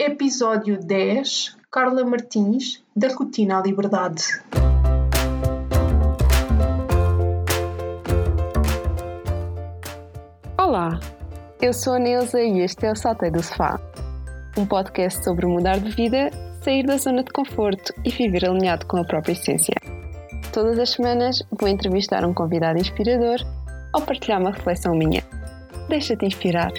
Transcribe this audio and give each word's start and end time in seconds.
Episódio 0.00 0.78
10 0.78 1.56
Carla 1.72 2.04
Martins, 2.04 2.84
da 2.94 3.08
Rotina 3.08 3.58
à 3.58 3.62
Liberdade. 3.62 4.22
Olá, 10.56 11.00
eu 11.60 11.72
sou 11.72 11.94
a 11.94 11.98
Neuza 11.98 12.40
e 12.40 12.60
este 12.60 12.86
é 12.86 12.92
o 12.92 12.94
Saltei 12.94 13.32
do 13.32 13.42
Sofá, 13.42 13.80
um 14.56 14.64
podcast 14.64 15.24
sobre 15.24 15.46
mudar 15.46 15.80
de 15.80 15.90
vida, 15.90 16.30
sair 16.62 16.86
da 16.86 16.96
zona 16.96 17.24
de 17.24 17.32
conforto 17.32 17.92
e 18.04 18.10
viver 18.10 18.48
alinhado 18.48 18.86
com 18.86 18.98
a 18.98 19.04
própria 19.04 19.32
essência. 19.32 19.74
Todas 20.52 20.78
as 20.78 20.90
semanas 20.90 21.42
vou 21.50 21.68
entrevistar 21.68 22.24
um 22.24 22.32
convidado 22.32 22.78
inspirador 22.78 23.40
ou 23.92 24.02
partilhar 24.02 24.40
uma 24.40 24.52
reflexão 24.52 24.94
minha. 24.94 25.24
Deixa-te 25.88 26.24
inspirar. 26.24 26.70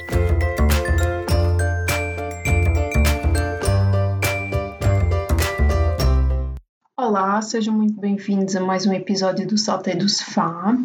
Olá, 7.10 7.42
sejam 7.42 7.74
muito 7.74 8.00
bem-vindos 8.00 8.56
a 8.56 8.62
mais 8.62 8.86
um 8.86 8.94
episódio 8.94 9.48
do 9.48 9.58
Saltei 9.58 9.96
do 9.96 10.08
Sofá. 10.08 10.78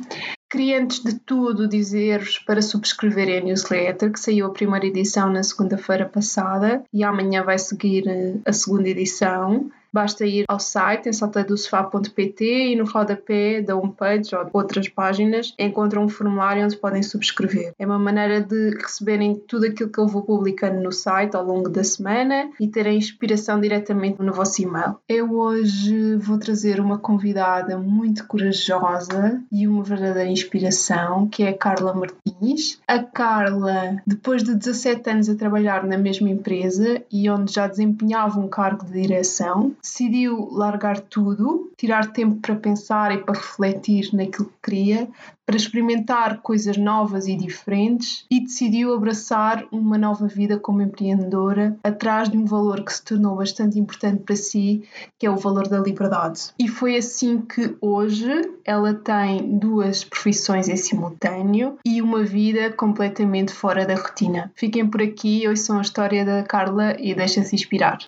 Queria 0.50 0.80
antes 0.80 1.04
de 1.04 1.16
tudo 1.16 1.68
dizer-vos 1.68 2.38
para 2.38 2.62
subscreverem 2.62 3.36
a 3.36 3.40
newsletter 3.42 4.10
que 4.10 4.18
saiu 4.18 4.46
a 4.46 4.50
primeira 4.50 4.86
edição 4.86 5.30
na 5.30 5.42
segunda-feira 5.42 6.06
passada 6.06 6.82
e 6.90 7.04
amanhã 7.04 7.44
vai 7.44 7.58
seguir 7.58 8.08
eh, 8.08 8.36
a 8.46 8.54
segunda 8.54 8.88
edição. 8.88 9.70
Basta 9.94 10.26
ir 10.26 10.44
ao 10.48 10.58
site 10.58 11.08
em 11.08 11.12
salteidosofá.pt 11.12 12.44
e 12.44 12.74
no 12.74 12.84
rodapé 12.84 13.62
da 13.62 13.76
homepage 13.76 14.34
ou 14.34 14.50
outras 14.52 14.88
páginas 14.88 15.54
encontram 15.56 16.02
um 16.02 16.08
formulário 16.08 16.64
onde 16.64 16.76
podem 16.76 17.00
subscrever. 17.00 17.72
É 17.78 17.86
uma 17.86 17.96
maneira 17.96 18.40
de 18.40 18.70
receberem 18.70 19.36
tudo 19.46 19.66
aquilo 19.66 19.88
que 19.88 20.00
eu 20.00 20.08
vou 20.08 20.22
publicando 20.22 20.82
no 20.82 20.90
site 20.90 21.36
ao 21.36 21.44
longo 21.44 21.68
da 21.68 21.84
semana 21.84 22.50
e 22.58 22.66
terem 22.66 22.98
inspiração 22.98 23.60
diretamente 23.60 24.20
no 24.20 24.32
vosso 24.32 24.60
e-mail. 24.62 24.96
Eu 25.08 25.32
hoje 25.32 26.16
vou 26.16 26.38
trazer 26.38 26.80
uma 26.80 26.98
convidada 26.98 27.78
muito 27.78 28.26
corajosa 28.26 29.40
e 29.52 29.68
uma 29.68 29.84
verdadeira 29.84 30.28
inspiração, 30.28 31.28
que 31.28 31.44
é 31.44 31.50
a 31.50 31.56
Carla 31.56 31.94
Martins. 31.94 32.80
A 32.88 32.98
Carla, 32.98 34.02
depois 34.04 34.42
de 34.42 34.56
17 34.56 35.08
anos 35.08 35.28
a 35.28 35.36
trabalhar 35.36 35.86
na 35.86 35.96
mesma 35.96 36.28
empresa 36.28 37.00
e 37.12 37.30
onde 37.30 37.52
já 37.52 37.68
desempenhava 37.68 38.40
um 38.40 38.48
cargo 38.48 38.84
de 38.84 39.00
direção, 39.00 39.72
decidiu 39.84 40.48
largar 40.50 40.98
tudo, 40.98 41.70
tirar 41.76 42.10
tempo 42.10 42.40
para 42.40 42.56
pensar 42.56 43.12
e 43.12 43.18
para 43.18 43.34
refletir 43.34 44.08
naquilo 44.14 44.46
que 44.46 44.70
queria, 44.70 45.06
para 45.44 45.56
experimentar 45.56 46.40
coisas 46.40 46.78
novas 46.78 47.28
e 47.28 47.36
diferentes 47.36 48.24
e 48.30 48.40
decidiu 48.40 48.94
abraçar 48.94 49.66
uma 49.70 49.98
nova 49.98 50.26
vida 50.26 50.58
como 50.58 50.80
empreendedora 50.80 51.76
atrás 51.84 52.30
de 52.30 52.38
um 52.38 52.46
valor 52.46 52.82
que 52.82 52.94
se 52.94 53.04
tornou 53.04 53.36
bastante 53.36 53.78
importante 53.78 54.22
para 54.22 54.34
si, 54.34 54.82
que 55.18 55.26
é 55.26 55.30
o 55.30 55.36
valor 55.36 55.68
da 55.68 55.78
liberdade. 55.78 56.54
E 56.58 56.66
foi 56.66 56.96
assim 56.96 57.42
que 57.42 57.76
hoje 57.78 58.30
ela 58.64 58.94
tem 58.94 59.58
duas 59.58 60.02
profissões 60.02 60.66
em 60.66 60.76
simultâneo 60.76 61.76
e 61.84 62.00
uma 62.00 62.24
vida 62.24 62.72
completamente 62.72 63.52
fora 63.52 63.84
da 63.84 63.96
rotina. 63.96 64.50
Fiquem 64.54 64.88
por 64.88 65.02
aqui, 65.02 65.46
hoje 65.46 65.60
são 65.60 65.78
a 65.78 65.82
história 65.82 66.24
da 66.24 66.42
Carla 66.42 66.96
e 66.98 67.14
deixem-se 67.14 67.54
inspirar. 67.54 67.98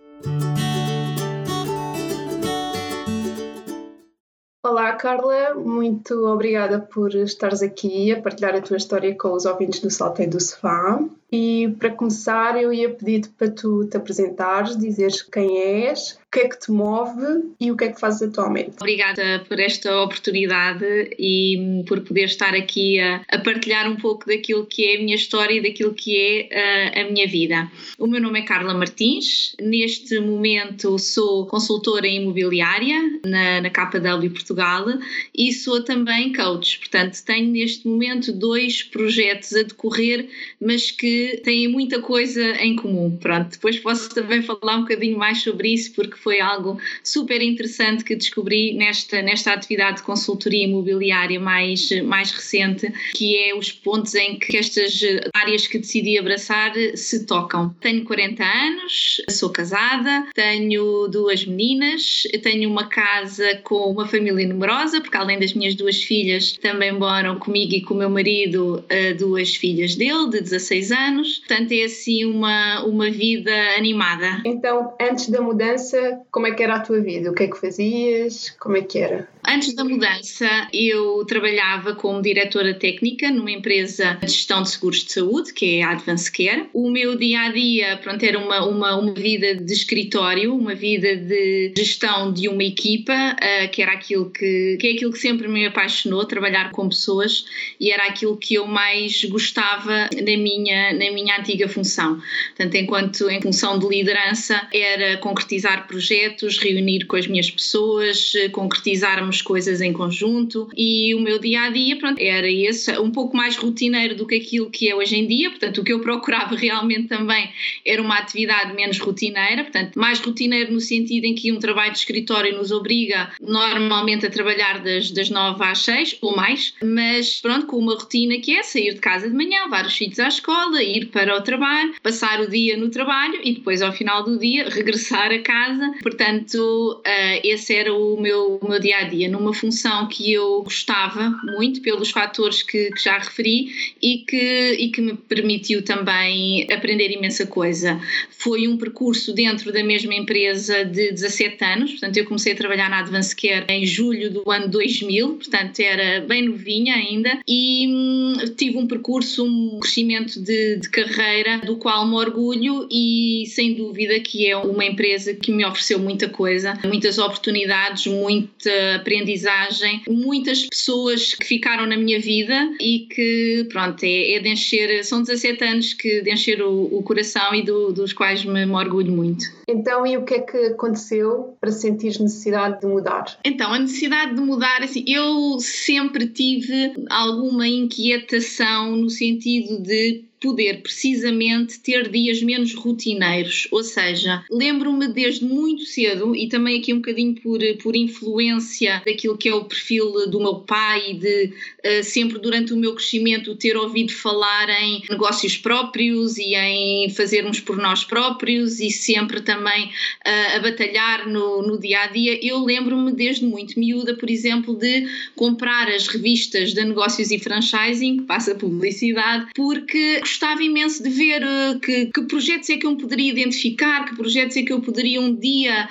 Olá, 4.69 4.93
Carla, 4.95 5.55
muito 5.55 6.27
obrigada 6.27 6.81
por 6.81 7.15
estares 7.15 7.63
aqui 7.63 8.11
a 8.11 8.21
partilhar 8.21 8.57
a 8.57 8.61
tua 8.61 8.77
história 8.77 9.15
com 9.17 9.33
os 9.33 9.45
ouvintes 9.45 9.79
do 9.79 9.89
Salteio 9.89 10.29
do 10.29 10.41
Sofá. 10.41 10.99
E 11.31 11.75
para 11.79 11.91
começar, 11.91 12.61
eu 12.61 12.73
ia 12.73 12.91
pedir-te 12.91 13.29
para 13.31 13.51
tu 13.51 13.85
te 13.87 13.97
apresentares, 13.97 14.79
dizeres 14.79 15.23
quem 15.23 15.59
és, 15.59 16.13
o 16.13 16.31
que 16.31 16.41
é 16.41 16.49
que 16.49 16.61
te 16.61 16.71
move 16.71 17.55
e 17.59 17.71
o 17.73 17.77
que 17.77 17.85
é 17.85 17.93
que 17.93 17.99
fazes 17.99 18.23
atualmente. 18.23 18.77
Obrigada 18.81 19.45
por 19.49 19.59
esta 19.59 20.03
oportunidade 20.03 20.85
e 21.19 21.83
por 21.89 22.01
poder 22.03 22.25
estar 22.25 22.55
aqui 22.55 23.01
a, 23.01 23.23
a 23.29 23.39
partilhar 23.39 23.91
um 23.91 23.97
pouco 23.97 24.27
daquilo 24.27 24.67
que 24.67 24.85
é 24.85 24.97
a 24.97 25.01
minha 25.01 25.17
história 25.17 25.55
e 25.55 25.63
daquilo 25.63 25.95
que 25.95 26.17
é 26.17 26.95
a, 26.95 27.01
a 27.01 27.11
minha 27.11 27.27
vida. 27.27 27.71
O 27.99 28.07
meu 28.07 28.21
nome 28.21 28.41
é 28.41 28.43
Carla 28.43 28.75
Martins, 28.75 29.57
neste 29.61 30.21
momento 30.21 30.99
sou 30.99 31.47
consultora 31.47 32.07
imobiliária 32.07 33.21
na, 33.25 33.63
na 33.63 33.71
KW 33.71 34.31
Portugal 34.31 34.87
e 35.35 35.53
sou 35.53 35.83
também 35.83 36.33
coach, 36.33 36.79
portanto 36.79 37.21
tenho 37.25 37.51
neste 37.51 37.89
momento 37.89 38.33
dois 38.33 38.83
projetos 38.83 39.55
a 39.55 39.63
decorrer, 39.63 40.29
mas 40.61 40.91
que 40.91 41.16
têm 41.45 41.69
muita 41.69 42.01
coisa 42.01 42.43
em 42.63 42.77
comum. 42.77 43.17
Pronto, 43.17 43.51
depois 43.51 43.79
posso 43.79 44.09
também 44.11 44.43
falar 44.43 44.77
um 44.77 44.83
bocadinho 44.83 45.19
mais 45.19 45.43
sobre 45.43 45.73
isso, 45.73 45.93
porque 45.95 46.17
foi 46.17 46.41
algo 46.41 46.79
super 47.03 47.41
interessante 47.43 48.05
que 48.05 48.17
descobri 48.17 48.75
nesta, 48.75 49.23
nesta 49.23 49.53
atividade 49.53 49.99
de 49.99 50.03
consultoria 50.03 50.65
imobiliária 50.65 51.39
mais, 51.39 51.91
mais 52.03 52.31
recente, 52.31 52.93
que 53.15 53.37
é 53.37 53.57
os 53.57 53.73
pontos 53.73 54.15
em 54.15 54.39
que 54.39 54.57
estas 54.57 55.01
áreas 55.35 55.67
que 55.67 55.79
decidi 55.79 56.19
abraçar 56.19 56.73
se 56.95 57.25
tocam. 57.27 57.75
Tenho 57.81 58.05
40 58.05 58.45
anos, 58.45 59.23
sou 59.31 59.51
casada, 59.51 60.27
tenho 60.35 61.09
duas 61.09 61.45
meninas, 61.45 62.23
tenho 62.43 62.71
uma 62.71 62.87
casa 62.87 63.57
com 63.63 63.91
uma 63.91 64.07
família 64.07 64.47
numerosa, 64.47 65.01
porque 65.01 65.17
além 65.17 65.39
das 65.39 65.55
minhas 65.55 65.75
duas 65.75 66.03
filhas, 66.03 66.53
também 66.53 66.93
moram 66.93 67.39
comigo 67.39 67.75
e 67.75 67.81
com 67.81 67.95
o 67.95 67.97
meu 67.97 68.11
marido 68.11 68.85
eh, 68.89 69.15
duas 69.15 69.55
filhas 69.55 69.95
dele, 69.95 70.31
de 70.31 70.41
16 70.41 70.93
anos 70.93 71.06
anos, 71.07 71.39
portanto 71.39 71.73
é 71.73 71.85
assim 71.85 72.25
uma, 72.25 72.85
uma 72.85 73.11
vida 73.11 73.53
animada. 73.77 74.43
Então, 74.45 74.95
antes 75.01 75.29
da 75.29 75.41
mudança, 75.41 76.21
como 76.31 76.47
é 76.47 76.53
que 76.53 76.63
era 76.63 76.77
a 76.77 76.81
tua 76.81 77.01
vida? 77.01 77.31
O 77.31 77.35
que 77.35 77.45
é 77.45 77.49
que 77.49 77.61
fazias? 77.61 78.51
Como 78.59 78.77
é 78.77 78.83
que 78.83 78.99
era? 78.99 79.29
Antes 79.49 79.75
da 79.75 79.85
mudança, 79.85 80.69
eu 80.73 81.25
trabalhava 81.25 81.95
como 81.95 82.21
diretora 82.21 82.75
técnica 82.75 83.31
numa 83.31 83.51
empresa 83.51 84.19
de 84.21 84.27
gestão 84.27 84.63
de 84.63 84.71
seguros 84.71 85.05
de 85.05 85.13
saúde, 85.13 85.53
que 85.53 85.79
é 85.79 85.83
a 85.85 85.91
Advance 85.91 86.31
Care. 86.33 86.69
O 86.73 86.91
meu 86.91 87.17
dia 87.17 87.43
a 87.43 87.53
dia, 87.53 87.97
pronto, 88.03 88.25
era 88.25 88.39
uma, 88.39 88.67
uma, 88.67 88.97
uma 88.97 89.15
vida 89.15 89.55
de 89.55 89.73
escritório, 89.73 90.53
uma 90.53 90.75
vida 90.75 91.17
de 91.17 91.73
gestão 91.77 92.33
de 92.33 92.49
uma 92.49 92.65
equipa, 92.65 93.13
uh, 93.13 93.71
que 93.71 93.83
era 93.83 93.93
aquilo 93.93 94.31
que, 94.31 94.79
que 94.81 94.89
é 94.89 94.93
aquilo 94.93 95.13
que 95.13 95.19
sempre 95.19 95.47
me 95.47 95.65
apaixonou, 95.65 96.25
trabalhar 96.25 96.73
com 96.73 96.89
pessoas, 96.89 97.47
e 97.79 97.93
era 97.93 98.07
aquilo 98.07 98.37
que 98.37 98.55
eu 98.55 98.67
mais 98.67 99.25
gostava 99.25 100.09
na 100.13 100.37
minha, 100.37 100.93
na 100.97 101.11
minha 101.13 101.39
antiga 101.39 101.69
função. 101.69 102.21
Portanto, 102.57 102.75
enquanto 102.75 103.31
em 103.31 103.41
função 103.41 103.79
de 103.79 103.87
liderança, 103.87 104.67
era 104.73 105.17
concretizar 105.19 105.87
projetos, 105.87 106.59
reunir 106.59 107.07
com 107.07 107.17
as 107.17 107.27
minhas 107.27 107.51
pessoas, 107.51 108.33
concretizarmos 108.53 109.43
coisas 109.43 109.81
em 109.81 109.93
conjunto 109.93 110.69
e 110.77 111.15
o 111.15 111.21
meu 111.21 111.39
dia 111.39 111.63
a 111.63 111.71
dia, 111.71 111.97
pronto, 111.97 112.21
era 112.21 112.51
esse, 112.51 112.91
um 112.99 113.11
pouco 113.11 113.37
mais 113.37 113.57
rotineiro 113.57 114.15
do 114.15 114.27
que 114.27 114.37
aquilo 114.37 114.71
que 114.71 114.89
é 114.89 114.95
hoje 114.95 115.17
em 115.17 115.27
dia. 115.27 115.51
Portanto, 115.51 115.81
o 115.81 115.85
que 115.85 115.93
eu 115.93 116.01
procurava 116.01 116.55
realmente 116.57 117.09
também 117.09 117.51
era 117.85 118.01
uma 118.01 118.19
atividade 118.19 118.75
menos 118.75 118.99
rotineira, 118.99 119.63
portanto, 119.63 119.99
mais 119.99 120.19
rotineiro 120.21 120.73
no 120.73 120.81
sentido 120.81 121.25
em 121.25 121.35
que 121.35 121.53
um 121.53 121.59
trabalho 121.59 121.93
de 121.93 121.99
escritório 121.99 122.57
nos 122.57 122.71
obriga 122.71 123.31
normalmente 123.41 124.27
a 124.27 124.31
trabalhar 124.31 124.83
das, 124.83 125.11
das 125.11 125.31
9 125.31 125.63
às 125.65 125.79
6 125.81 126.19
ou 126.21 126.37
mais, 126.37 126.75
mas 126.83 127.41
pronto, 127.41 127.67
com 127.67 127.77
uma 127.79 127.95
rotina 127.95 128.39
que 128.39 128.57
é 128.57 128.63
sair 128.63 128.95
de 128.95 129.01
casa 129.01 129.29
de 129.29 129.35
manhã, 129.35 129.65
levar 129.65 129.87
os 129.87 129.97
filhos 129.97 130.19
à 130.19 130.29
escola, 130.29 130.83
ir 130.87 131.07
para 131.07 131.37
o 131.37 131.41
trabalho, 131.43 131.95
passar 132.03 132.41
o 132.41 132.49
dia 132.49 132.77
no 132.77 132.89
trabalho 132.89 133.41
e 133.43 133.55
depois 133.55 133.83
ao 133.83 133.93
final 133.93 134.25
do 134.25 134.39
dia 134.39 134.69
regressar 134.71 135.33
a 135.33 135.39
casa. 135.41 135.93
Portanto, 136.03 137.03
uh, 137.07 137.41
esse 137.43 137.75
era 137.75 137.93
o 137.93 138.21
meu, 138.21 138.59
o 138.63 138.69
meu 138.69 138.81
dia 138.81 138.99
a 138.99 139.05
dia 139.05 139.29
numa 139.29 139.53
função 139.53 140.07
que 140.09 140.33
eu 140.33 140.63
gostava 140.63 141.31
muito 141.57 141.81
pelos 141.83 142.11
fatores 142.11 142.63
que, 142.63 142.91
que, 142.91 143.03
já 143.03 143.19
referi 143.19 143.69
e 144.03 144.19
que, 144.19 144.77
e 144.79 144.89
que 144.91 145.01
me 145.01 145.15
permitiu 145.15 145.85
também 145.85 146.67
aprender 146.73 147.11
imensa 147.11 147.47
coisa. 147.47 148.01
Foi 148.31 148.69
um 148.69 148.77
percurso 148.77 149.33
dentro 149.33 149.73
da 149.73 149.83
mesma 149.83 150.15
empresa 150.15 150.85
de 150.85 151.11
17 151.11 151.65
anos, 151.65 151.91
portanto 151.93 152.17
eu 152.17 152.25
comecei 152.25 152.53
a 152.53 152.57
trabalhar 152.57 152.89
na 152.89 153.01
Advance 153.01 153.35
Care 153.35 153.67
em 153.69 153.85
julho 153.87 154.31
do 154.31 154.51
ano 154.51 154.69
2000, 154.69 155.35
portanto 155.35 155.81
era 155.81 156.21
bem 156.21 156.43
novinha 156.43 156.95
ainda 156.95 157.41
e 157.47 157.87
hum, 157.89 158.35
tive 158.57 158.79
um 158.79 158.87
percurso, 158.87 159.45
um 159.45 159.81
crescimento 159.81 160.41
de, 160.41 160.76
de 160.77 160.89
carreira 160.89 161.59
do 161.59 161.77
qual 161.77 162.07
me 162.07 162.15
orgulho 162.15 162.87
e 162.91 163.45
sem 163.49 163.75
dúvida 163.75 164.19
que 164.21 164.49
é 164.49 164.57
uma 164.57 164.85
empresa 164.85 165.35
que 165.35 165.53
me 165.53 165.65
ofereceu 165.65 165.99
muita 165.99 166.29
coisa, 166.29 166.79
muitas 166.85 167.19
oportunidades, 167.19 168.07
muita 168.07 168.97
aprendizagem 168.97 169.47
aprendizagem, 169.47 170.03
muitas 170.09 170.67
pessoas 170.67 171.35
que 171.35 171.47
ficaram 171.47 171.87
na 171.87 171.97
minha 171.97 172.21
vida 172.21 172.55
e 172.81 173.07
que, 173.11 173.67
pronto, 173.71 174.03
é, 174.05 174.35
é 174.35 174.41
de 174.41 174.49
encher, 174.49 175.05
são 175.05 175.23
17 175.23 175.65
anos 175.65 175.95
que 175.95 176.23
de 176.23 176.33
encher 176.33 176.63
o, 176.63 176.85
o 176.93 177.03
coração 177.03 177.55
e 177.55 177.63
do, 177.63 177.93
dos 177.93 178.13
quais 178.13 178.45
me, 178.45 178.67
me, 178.67 178.73
orgulho 178.73 179.13
muito. 179.13 179.45
Então, 179.69 180.07
e 180.07 180.17
o 180.17 180.25
que 180.25 180.35
é 180.35 180.41
que 180.41 180.57
aconteceu 180.57 181.57
para 181.61 181.71
sentir 181.71 182.21
necessidade 182.21 182.81
de 182.81 182.87
mudar? 182.87 183.39
Então, 183.45 183.73
a 183.73 183.79
necessidade 183.79 184.35
de 184.35 184.41
mudar, 184.41 184.83
assim, 184.83 185.05
eu 185.07 185.59
sempre 185.59 186.27
tive 186.27 186.93
alguma 187.11 187.67
inquietação 187.67 188.97
no 188.97 189.11
sentido 189.11 189.83
de 189.83 190.25
poder 190.41 190.83
precisamente 190.83 191.79
ter 191.81 192.09
dias 192.11 192.43
menos 192.43 192.75
rotineiros. 192.75 193.67
Ou 193.71 193.83
seja, 193.83 194.45
lembro-me 194.51 195.09
desde 195.09 195.45
muito 195.45 195.85
cedo, 195.85 196.35
e 196.35 196.49
também 196.49 196.79
aqui 196.79 196.93
um 196.93 196.97
bocadinho 196.97 197.35
por, 197.35 197.61
por 197.83 197.97
influência 197.97 199.03
daquilo 199.05 199.37
que 199.37 199.49
é 199.49 199.55
o 199.55 199.65
perfil 199.65 200.29
do 200.29 200.39
meu 200.39 200.57
pai, 200.57 201.15
de 201.15 201.47
uh, 201.47 202.05
sempre 202.05 202.39
durante 202.39 202.73
o 202.73 202.77
meu 202.77 202.95
crescimento 202.95 203.55
ter 203.57 203.77
ouvido 203.77 204.13
falar 204.13 204.69
em 204.83 205.03
negócios 205.09 205.57
próprios 205.57 206.37
e 206.39 206.55
em 206.55 207.11
fazermos 207.11 207.61
por 207.61 207.77
nós 207.77 208.05
próprios 208.05 208.81
e 208.81 208.91
sempre 208.91 209.41
também 209.41 209.87
uh, 209.87 210.57
a 210.57 210.59
batalhar 210.61 211.29
no, 211.29 211.63
no 211.63 211.79
dia 211.79 212.01
a 212.01 212.07
dia. 212.07 212.39
Eu 212.45 212.65
lembro-me 212.65 213.13
desde 213.13 213.45
muito 213.45 213.79
miúda, 213.79 214.15
por 214.15 214.31
exemplo, 214.31 214.75
de 214.75 215.07
comprar 215.35 215.89
as 215.89 216.07
revistas 216.07 216.75
de 216.75 216.85
negócios 216.85 217.31
e 217.31 217.39
franchising, 217.39 218.19
que 218.19 218.23
passa 218.25 218.55
publicidade, 218.55 219.47
porque 219.55 220.21
gostava 220.37 220.63
imenso 220.63 221.03
de 221.03 221.09
ver 221.09 221.43
uh, 221.43 221.81
que, 221.81 222.07
que, 222.07 222.23
projetos 222.23 222.69
é 222.69 222.77
que 222.77 222.87
eu 222.87 222.95
poderia 222.97 223.31
identificar, 223.31 224.05
que 224.05 224.15
projetos 224.15 224.57
é 224.57 224.63
que 224.63 224.73
eu 224.73 224.81
poderia 224.81 225.19
um 225.21 225.35
dia 225.35 225.89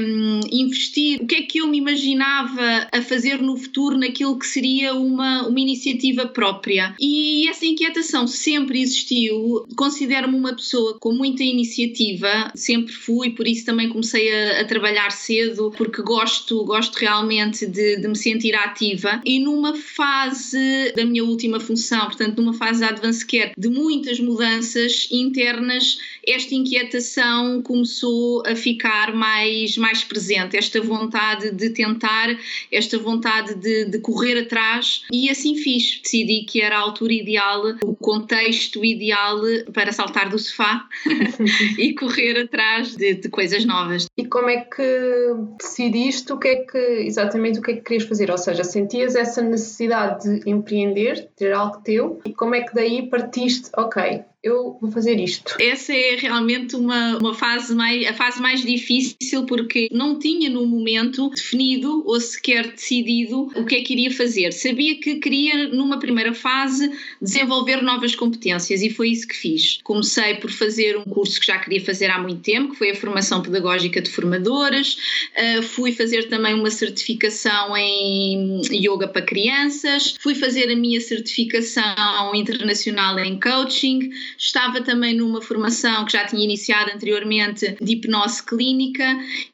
um, 0.00 0.40
investir, 0.50 1.20
o 1.20 1.26
que 1.26 1.34
é 1.34 1.42
que 1.42 1.58
eu 1.58 1.68
me 1.68 1.76
imaginava 1.76 2.88
a 2.90 3.02
fazer 3.02 3.42
no 3.42 3.56
futuro 3.56 3.98
naquilo 3.98 4.38
que 4.38 4.46
seria 4.46 4.94
uma, 4.94 5.46
uma 5.46 5.60
iniciativa 5.60 6.26
própria. 6.26 6.94
E 6.98 7.46
essa 7.48 7.66
inquietação 7.66 8.26
sempre 8.26 8.80
existiu. 8.80 9.66
Considero-me 9.76 10.34
uma 10.34 10.54
pessoa 10.54 10.98
com 10.98 11.12
muita 11.12 11.42
iniciativa, 11.42 12.50
sempre 12.54 12.92
fui, 12.92 13.30
por 13.30 13.46
isso 13.46 13.66
também 13.66 13.90
comecei 13.90 14.32
a, 14.32 14.62
a 14.62 14.64
trabalhar 14.64 15.10
cedo, 15.10 15.72
porque 15.76 16.00
gosto, 16.00 16.64
gosto 16.64 16.96
realmente 16.96 17.66
de, 17.66 17.96
de 17.96 18.08
me 18.08 18.16
sentir 18.16 18.54
ativa. 18.54 19.20
E 19.26 19.38
numa 19.38 19.76
fase 19.76 20.92
da 20.96 21.04
minha 21.04 21.24
última 21.24 21.60
função, 21.60 22.06
portanto, 22.06 22.40
numa 22.40 22.54
fase 22.54 22.78
de 22.80 22.86
advance 22.86 23.26
care, 23.26 23.52
de 23.64 23.70
muitas 23.70 24.20
mudanças 24.20 25.08
internas, 25.10 25.98
esta 26.26 26.54
inquietação 26.54 27.62
começou 27.62 28.42
a 28.46 28.54
ficar 28.54 29.14
mais, 29.14 29.78
mais 29.78 30.04
presente, 30.04 30.54
esta 30.54 30.82
vontade 30.82 31.50
de 31.50 31.70
tentar, 31.70 32.28
esta 32.70 32.98
vontade 32.98 33.54
de, 33.54 33.86
de 33.86 33.98
correr 34.00 34.38
atrás, 34.38 35.02
e 35.10 35.30
assim 35.30 35.56
fiz. 35.56 36.00
Decidi 36.02 36.44
que 36.44 36.60
era 36.60 36.76
a 36.76 36.80
altura 36.80 37.14
ideal, 37.14 37.62
o 37.82 37.94
contexto 37.96 38.84
ideal 38.84 39.40
para 39.72 39.92
saltar 39.92 40.28
do 40.28 40.38
sofá 40.38 40.86
e 41.78 41.94
correr 41.94 42.38
atrás 42.38 42.94
de, 42.94 43.14
de, 43.14 43.28
coisas 43.30 43.64
novas. 43.64 44.06
E 44.16 44.26
como 44.26 44.50
é 44.50 44.60
que 44.60 44.82
decidiste 45.58 46.32
o 46.32 46.38
que 46.38 46.48
é 46.48 46.56
que, 46.56 46.78
exatamente 47.06 47.58
o 47.58 47.62
que 47.62 47.70
é 47.70 47.74
que 47.76 47.80
querias 47.80 48.04
fazer? 48.04 48.30
Ou 48.30 48.38
seja, 48.38 48.62
sentias 48.62 49.14
essa 49.14 49.40
necessidade 49.40 50.40
de 50.40 50.50
empreender, 50.50 51.30
ter 51.36 51.52
algo 51.52 51.78
teu, 51.82 52.20
e 52.26 52.34
como 52.34 52.54
é 52.54 52.60
que 52.60 52.74
daí 52.74 53.08
partiste, 53.08 53.53
ok, 53.76 53.96
eu 54.44 54.76
vou 54.78 54.90
fazer 54.90 55.18
isto. 55.18 55.56
Essa 55.58 55.94
é 55.94 56.16
realmente 56.16 56.76
uma, 56.76 57.16
uma 57.16 57.34
fase 57.34 57.74
mais, 57.74 58.06
a 58.06 58.12
fase 58.12 58.42
mais 58.42 58.62
difícil 58.62 59.46
porque 59.46 59.88
não 59.90 60.18
tinha 60.18 60.50
no 60.50 60.66
momento 60.66 61.30
definido 61.30 62.04
ou 62.06 62.20
sequer 62.20 62.70
decidido 62.70 63.50
o 63.56 63.64
que 63.64 63.76
é 63.76 63.80
que 63.80 63.94
iria 63.94 64.10
fazer. 64.10 64.52
Sabia 64.52 65.00
que 65.00 65.14
queria, 65.14 65.68
numa 65.68 65.98
primeira 65.98 66.34
fase, 66.34 66.92
desenvolver 67.22 67.82
novas 67.82 68.14
competências 68.14 68.82
e 68.82 68.90
foi 68.90 69.08
isso 69.08 69.26
que 69.26 69.34
fiz. 69.34 69.78
Comecei 69.82 70.34
por 70.34 70.50
fazer 70.50 70.98
um 70.98 71.04
curso 71.04 71.40
que 71.40 71.46
já 71.46 71.58
queria 71.58 71.82
fazer 71.82 72.10
há 72.10 72.18
muito 72.18 72.42
tempo, 72.42 72.72
que 72.72 72.78
foi 72.78 72.90
a 72.90 72.94
formação 72.94 73.40
pedagógica 73.40 74.02
de 74.02 74.10
formadoras. 74.10 74.98
Uh, 75.38 75.62
fui 75.62 75.92
fazer 75.92 76.28
também 76.28 76.52
uma 76.52 76.70
certificação 76.70 77.74
em 77.74 78.60
yoga 78.70 79.08
para 79.08 79.22
crianças. 79.22 80.16
Fui 80.20 80.34
fazer 80.34 80.70
a 80.70 80.76
minha 80.76 81.00
certificação 81.00 82.34
internacional 82.34 83.18
em 83.18 83.40
coaching 83.40 84.10
Estava 84.38 84.80
também 84.80 85.14
numa 85.14 85.40
formação 85.40 86.04
que 86.04 86.12
já 86.12 86.24
tinha 86.26 86.44
iniciado 86.44 86.90
anteriormente 86.94 87.76
de 87.80 87.92
hipnose 87.92 88.42
clínica 88.42 89.04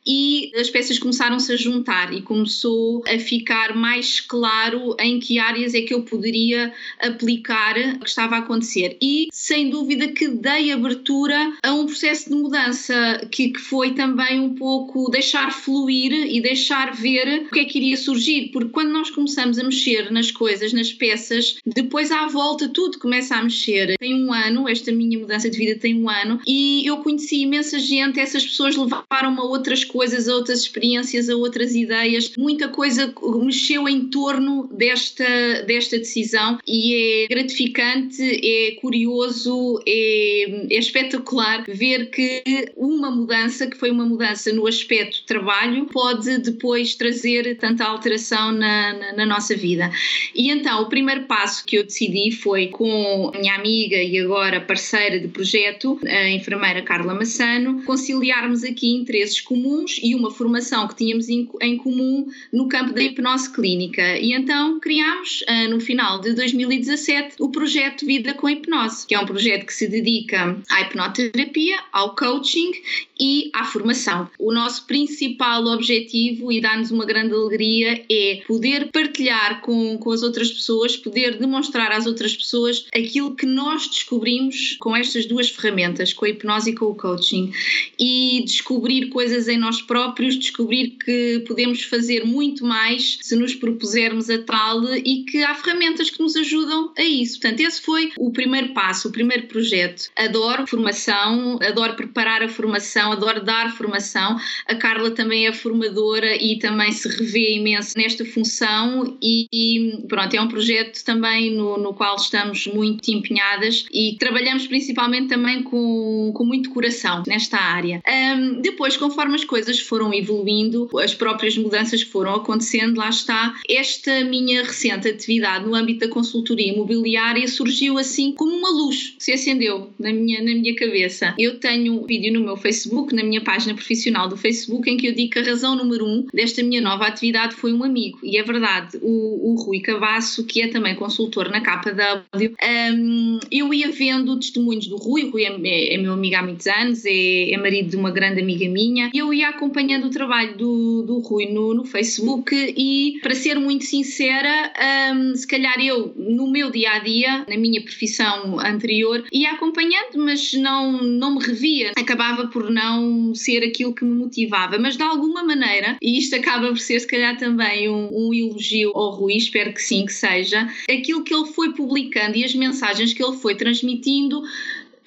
e 0.06 0.52
as 0.56 0.70
peças 0.70 0.98
começaram-se 0.98 1.52
a 1.52 1.56
juntar 1.56 2.12
e 2.12 2.22
começou 2.22 3.02
a 3.06 3.18
ficar 3.18 3.74
mais 3.74 4.20
claro 4.20 4.96
em 4.98 5.20
que 5.20 5.38
áreas 5.38 5.74
é 5.74 5.82
que 5.82 5.94
eu 5.94 6.02
poderia 6.02 6.72
aplicar 7.00 7.76
o 7.96 8.00
que 8.00 8.08
estava 8.08 8.36
a 8.36 8.38
acontecer. 8.38 8.96
E 9.00 9.28
sem 9.32 9.70
dúvida 9.70 10.08
que 10.08 10.28
dei 10.28 10.72
abertura 10.72 11.52
a 11.62 11.72
um 11.72 11.86
processo 11.86 12.30
de 12.30 12.36
mudança 12.36 13.26
que, 13.30 13.50
que 13.50 13.60
foi 13.60 13.94
também 13.94 14.40
um 14.40 14.54
pouco 14.54 15.10
deixar 15.10 15.52
fluir 15.52 16.12
e 16.12 16.40
deixar 16.40 16.94
ver 16.94 17.46
o 17.46 17.50
que 17.50 17.60
é 17.60 17.64
que 17.64 17.78
iria 17.78 17.96
surgir, 17.96 18.50
porque 18.52 18.70
quando 18.70 18.90
nós 18.90 19.10
começamos 19.10 19.58
a 19.58 19.64
mexer 19.64 20.10
nas 20.10 20.30
coisas, 20.30 20.72
nas 20.72 20.92
peças, 20.92 21.56
depois 21.66 22.10
à 22.10 22.26
volta 22.26 22.68
tudo 22.68 22.98
começa 22.98 23.36
a 23.36 23.42
mexer. 23.42 23.96
Tem 23.98 24.14
um 24.14 24.32
ano, 24.32 24.68
esta 24.70 24.92
minha 24.92 25.18
mudança 25.18 25.48
de 25.50 25.58
vida 25.58 25.78
tem 25.78 25.94
um 25.94 26.08
ano 26.08 26.40
e 26.46 26.86
eu 26.86 26.98
conheci 26.98 27.42
imensa 27.42 27.78
gente, 27.78 28.20
essas 28.20 28.44
pessoas 28.44 28.76
levaram-me 28.76 29.38
a 29.38 29.42
outras 29.42 29.84
coisas, 29.84 30.28
a 30.28 30.34
outras 30.34 30.60
experiências, 30.60 31.28
a 31.28 31.36
outras 31.36 31.74
ideias, 31.74 32.32
muita 32.36 32.68
coisa 32.68 33.12
mexeu 33.42 33.88
em 33.88 34.06
torno 34.06 34.68
desta, 34.72 35.62
desta 35.66 35.98
decisão 35.98 36.58
e 36.66 37.24
é 37.24 37.28
gratificante, 37.28 38.22
é 38.22 38.72
curioso, 38.80 39.80
é, 39.86 40.66
é 40.70 40.78
espetacular 40.78 41.64
ver 41.68 42.10
que 42.10 42.42
uma 42.76 43.10
mudança, 43.10 43.66
que 43.66 43.76
foi 43.76 43.90
uma 43.90 44.04
mudança 44.04 44.52
no 44.52 44.66
aspecto 44.66 45.24
trabalho, 45.24 45.86
pode 45.86 46.38
depois 46.38 46.94
trazer 46.94 47.56
tanta 47.56 47.84
alteração 47.84 48.52
na, 48.52 48.92
na, 48.92 49.12
na 49.12 49.26
nossa 49.26 49.56
vida. 49.56 49.90
E 50.34 50.50
então, 50.50 50.82
o 50.82 50.88
primeiro 50.88 51.22
passo 51.22 51.64
que 51.64 51.76
eu 51.76 51.84
decidi 51.84 52.30
foi 52.30 52.68
com 52.68 53.30
a 53.34 53.38
minha 53.38 53.54
amiga 53.54 53.96
e 53.96 54.18
agora 54.18 54.59
parceira 54.60 55.18
de 55.18 55.28
projeto, 55.28 55.98
a 56.06 56.30
enfermeira 56.30 56.82
Carla 56.82 57.14
Massano, 57.14 57.82
conciliarmos 57.84 58.64
aqui 58.64 58.88
interesses 58.88 59.40
comuns 59.40 59.98
e 60.02 60.14
uma 60.14 60.30
formação 60.30 60.86
que 60.88 60.96
tínhamos 60.96 61.28
em 61.28 61.76
comum 61.76 62.28
no 62.52 62.68
campo 62.68 62.92
da 62.92 63.02
hipnose 63.02 63.52
clínica. 63.52 64.18
E 64.18 64.32
então 64.32 64.80
criámos, 64.80 65.44
ah, 65.46 65.68
no 65.68 65.80
final 65.80 66.20
de 66.20 66.32
2017, 66.32 67.36
o 67.38 67.48
projeto 67.50 68.06
Vida 68.06 68.34
com 68.34 68.48
Hipnose, 68.48 69.06
que 69.06 69.14
é 69.14 69.20
um 69.20 69.26
projeto 69.26 69.66
que 69.66 69.74
se 69.74 69.86
dedica 69.86 70.58
à 70.70 70.80
hipnoterapia, 70.80 71.78
ao 71.92 72.14
coaching 72.14 72.72
e 73.18 73.50
à 73.54 73.64
formação. 73.64 74.28
O 74.38 74.52
nosso 74.52 74.86
principal 74.86 75.64
objetivo 75.66 76.50
e 76.50 76.60
dá-nos 76.60 76.90
uma 76.90 77.04
grande 77.04 77.34
alegria 77.34 78.04
é 78.10 78.42
poder 78.46 78.90
partilhar 78.90 79.60
com, 79.60 79.98
com 79.98 80.10
as 80.10 80.22
outras 80.22 80.50
pessoas, 80.50 80.96
poder 80.96 81.38
demonstrar 81.38 81.92
às 81.92 82.06
outras 82.06 82.34
pessoas 82.34 82.86
aquilo 82.94 83.34
que 83.34 83.46
nós 83.46 83.86
descobrimos 83.86 84.39
com 84.78 84.96
estas 84.96 85.26
duas 85.26 85.50
ferramentas, 85.50 86.12
com 86.12 86.24
a 86.24 86.28
hipnose 86.28 86.70
e 86.70 86.74
com 86.74 86.86
o 86.86 86.94
coaching, 86.94 87.52
e 87.98 88.42
descobrir 88.44 89.08
coisas 89.08 89.48
em 89.48 89.58
nós 89.58 89.82
próprios, 89.82 90.36
descobrir 90.36 90.96
que 91.04 91.44
podemos 91.46 91.82
fazer 91.82 92.24
muito 92.24 92.64
mais 92.64 93.18
se 93.20 93.36
nos 93.36 93.54
propusermos 93.54 94.30
a 94.30 94.38
tal 94.42 94.82
e 94.94 95.24
que 95.24 95.42
há 95.42 95.54
ferramentas 95.54 96.10
que 96.10 96.20
nos 96.20 96.36
ajudam 96.36 96.92
a 96.96 97.02
isso. 97.02 97.40
Portanto, 97.40 97.60
esse 97.60 97.80
foi 97.82 98.12
o 98.16 98.30
primeiro 98.30 98.72
passo, 98.72 99.08
o 99.08 99.12
primeiro 99.12 99.46
projeto. 99.46 100.10
Adoro 100.16 100.66
formação, 100.66 101.58
adoro 101.62 101.94
preparar 101.94 102.42
a 102.42 102.48
formação, 102.48 103.12
adoro 103.12 103.44
dar 103.44 103.76
formação. 103.76 104.38
A 104.66 104.74
Carla 104.74 105.10
também 105.10 105.46
é 105.46 105.52
formadora 105.52 106.36
e 106.36 106.58
também 106.58 106.92
se 106.92 107.08
revê 107.08 107.54
imenso 107.54 107.96
nesta 107.96 108.24
função 108.24 109.16
e, 109.22 109.46
e 109.52 110.06
pronto, 110.08 110.34
é 110.34 110.40
um 110.40 110.48
projeto 110.48 111.04
também 111.04 111.50
no, 111.54 111.78
no 111.78 111.94
qual 111.94 112.16
estamos 112.16 112.66
muito 112.66 113.10
empenhadas 113.10 113.86
e 113.92 114.16
trabalhamos 114.18 114.29
trabalhamos 114.30 114.68
principalmente 114.68 115.28
também 115.28 115.62
com, 115.64 116.30
com 116.32 116.44
muito 116.44 116.70
coração 116.70 117.24
nesta 117.26 117.58
área. 117.58 118.00
Um, 118.08 118.60
depois, 118.60 118.96
conforme 118.96 119.34
as 119.34 119.44
coisas 119.44 119.80
foram 119.80 120.14
evoluindo, 120.14 120.88
as 120.98 121.12
próprias 121.12 121.56
mudanças 121.56 122.04
que 122.04 122.10
foram 122.10 122.36
acontecendo, 122.36 122.96
lá 122.96 123.08
está, 123.08 123.54
esta 123.68 124.22
minha 124.24 124.62
recente 124.62 125.08
atividade 125.08 125.66
no 125.66 125.74
âmbito 125.74 126.06
da 126.06 126.08
consultoria 126.08 126.72
imobiliária 126.72 127.46
surgiu 127.48 127.98
assim 127.98 128.32
como 128.32 128.56
uma 128.56 128.70
luz, 128.70 129.16
se 129.18 129.32
acendeu 129.32 129.90
na 129.98 130.12
minha, 130.12 130.38
na 130.38 130.54
minha 130.54 130.76
cabeça. 130.76 131.34
Eu 131.36 131.58
tenho 131.58 132.00
um 132.00 132.06
vídeo 132.06 132.32
no 132.32 132.44
meu 132.44 132.56
Facebook, 132.56 133.12
na 133.12 133.24
minha 133.24 133.40
página 133.40 133.74
profissional 133.74 134.28
do 134.28 134.36
Facebook, 134.36 134.88
em 134.88 134.96
que 134.96 135.08
eu 135.08 135.14
digo 135.14 135.32
que 135.32 135.40
a 135.40 135.42
razão 135.42 135.74
número 135.74 136.06
um 136.06 136.26
desta 136.32 136.62
minha 136.62 136.80
nova 136.80 137.06
atividade 137.06 137.56
foi 137.56 137.72
um 137.72 137.82
amigo. 137.82 138.20
E 138.22 138.36
é 138.36 138.42
verdade, 138.44 138.96
o, 139.02 139.52
o 139.52 139.54
Rui 139.56 139.80
Cavasso, 139.80 140.44
que 140.44 140.62
é 140.62 140.68
também 140.68 140.94
consultor 140.94 141.50
na 141.50 141.60
KW, 141.60 142.54
um, 142.94 143.40
eu 143.50 143.74
ia 143.74 143.90
vendo 143.90 144.19
do 144.24 144.38
testemunhos 144.38 144.86
do 144.86 144.96
Rui. 144.96 145.24
O 145.24 145.30
Rui 145.30 145.44
é, 145.44 145.56
é, 145.64 145.94
é, 145.94 145.98
meu 145.98 146.12
amigo 146.12 146.36
há 146.36 146.42
muitos 146.42 146.66
anos, 146.66 147.04
é, 147.04 147.52
é, 147.52 147.56
marido 147.56 147.90
de 147.90 147.96
uma 147.96 148.10
grande 148.10 148.40
amiga 148.40 148.68
minha. 148.68 149.10
Eu 149.14 149.32
ia 149.32 149.48
acompanhando 149.48 150.06
o 150.06 150.10
trabalho 150.10 150.56
do, 150.56 151.02
do 151.02 151.18
Rui 151.20 151.46
no, 151.46 151.74
no 151.74 151.84
Facebook 151.84 152.54
e, 152.54 153.18
para 153.22 153.34
ser 153.34 153.58
muito 153.58 153.84
sincera, 153.84 154.72
um, 155.14 155.34
se 155.34 155.46
calhar 155.46 155.78
eu, 155.80 156.12
no 156.16 156.50
meu 156.50 156.70
dia 156.70 156.92
a 156.92 156.98
dia, 156.98 157.44
na 157.48 157.56
minha 157.56 157.80
profissão 157.82 158.58
anterior, 158.58 159.24
ia 159.32 159.52
acompanhando, 159.52 160.16
mas 160.16 160.52
não, 160.54 161.02
não 161.02 161.36
me 161.36 161.44
revia. 161.44 161.92
Acabava 161.96 162.48
por 162.48 162.70
não 162.70 163.34
ser 163.34 163.64
aquilo 163.64 163.94
que 163.94 164.04
me 164.04 164.14
motivava. 164.14 164.78
Mas 164.78 164.96
de 164.96 165.02
alguma 165.02 165.42
maneira, 165.42 165.96
e 166.00 166.18
isto 166.18 166.36
acaba 166.36 166.68
por 166.68 166.78
ser, 166.78 167.00
se 167.00 167.06
calhar, 167.06 167.36
também 167.38 167.88
um, 167.88 168.08
um 168.12 168.34
elogio 168.34 168.92
ao 168.94 169.10
Rui, 169.10 169.36
espero 169.36 169.72
que 169.72 169.82
sim, 169.82 170.04
que 170.04 170.12
seja, 170.12 170.68
aquilo 170.88 171.22
que 171.22 171.34
ele 171.34 171.46
foi 171.46 171.72
publicando 171.72 172.36
e 172.36 172.44
as 172.44 172.54
mensagens 172.54 173.12
que 173.12 173.22
ele 173.22 173.36
foi 173.36 173.54
transmitindo 173.54 174.09
assistindo 174.10 174.42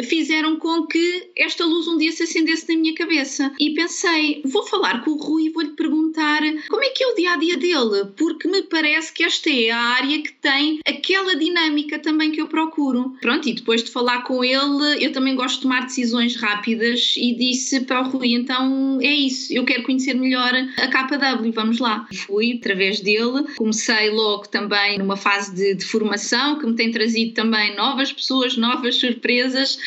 fizeram 0.04 0.58
com 0.58 0.86
que 0.86 1.30
esta 1.38 1.66
luz 1.66 1.88
um 1.88 1.98
dia 1.98 2.12
se 2.12 2.24
acendesse 2.24 2.74
na 2.74 2.80
minha 2.80 2.96
cabeça. 2.96 3.52
E 3.60 3.74
pensei, 3.74 4.42
vou 4.46 4.64
falar 4.64 5.04
com 5.04 5.12
o 5.12 5.18
Rui 5.18 5.46
e 5.46 5.50
vou-lhe 5.50 5.72
perguntar 5.72 6.42
como 6.70 6.84
é 6.84 6.90
que 6.90 7.04
é 7.04 7.08
o 7.08 7.16
dia 7.16 7.34
a 7.34 7.38
dia 7.38 7.58
dele, 7.58 8.06
porque 8.18 8.48
me 8.48 8.64
parece 8.64 9.12
que 9.14 9.24
esta 9.24 9.50
é 9.50 9.70
a 9.70 9.80
área 9.80 10.22
que 10.22 10.34
tem 10.34 10.80
aquela 10.86 11.36
dinâmica 11.36 12.00
também 12.00 12.32
que 12.32 12.42
eu 12.42 12.48
procuro. 12.48 13.16
Pronto, 13.22 13.48
e 13.48 13.54
depois 13.54 13.84
de 13.84 13.92
falar 13.92 14.24
com 14.24 14.44
ele, 14.44 15.04
eu 15.04 15.12
também 15.12 15.36
gosto 15.36 15.56
de 15.56 15.62
tomar 15.64 15.84
decisões 15.84 16.36
rápidas 16.36 17.16
e 17.18 17.34
disse 17.36 17.82
para 17.82 18.02
o 18.02 18.10
Rui: 18.10 18.34
então 18.34 19.00
é 19.02 19.14
isso, 19.14 19.54
eu 19.54 19.66
quero 19.66 19.84
conhecer 19.84 20.14
melhor 20.14 20.54
a 20.78 20.88
KW, 20.88 21.52
vamos 21.52 21.80
lá. 21.80 22.08
Fui 22.26 22.58
através 22.60 23.00
dele, 23.00 23.44
comecei 23.56 24.10
logo 24.10 24.48
também 24.48 24.98
numa 24.98 25.18
fase 25.18 25.54
de, 25.54 25.76
de 25.76 25.86
formação 25.86 26.60
que 26.60 26.66
me 26.66 26.76
tem 26.76 26.92
trazido 26.92 27.34
também 27.34 27.76
novas 27.76 28.12
pessoas, 28.12 28.58
novas 28.58 28.96
surpresas 28.96 29.78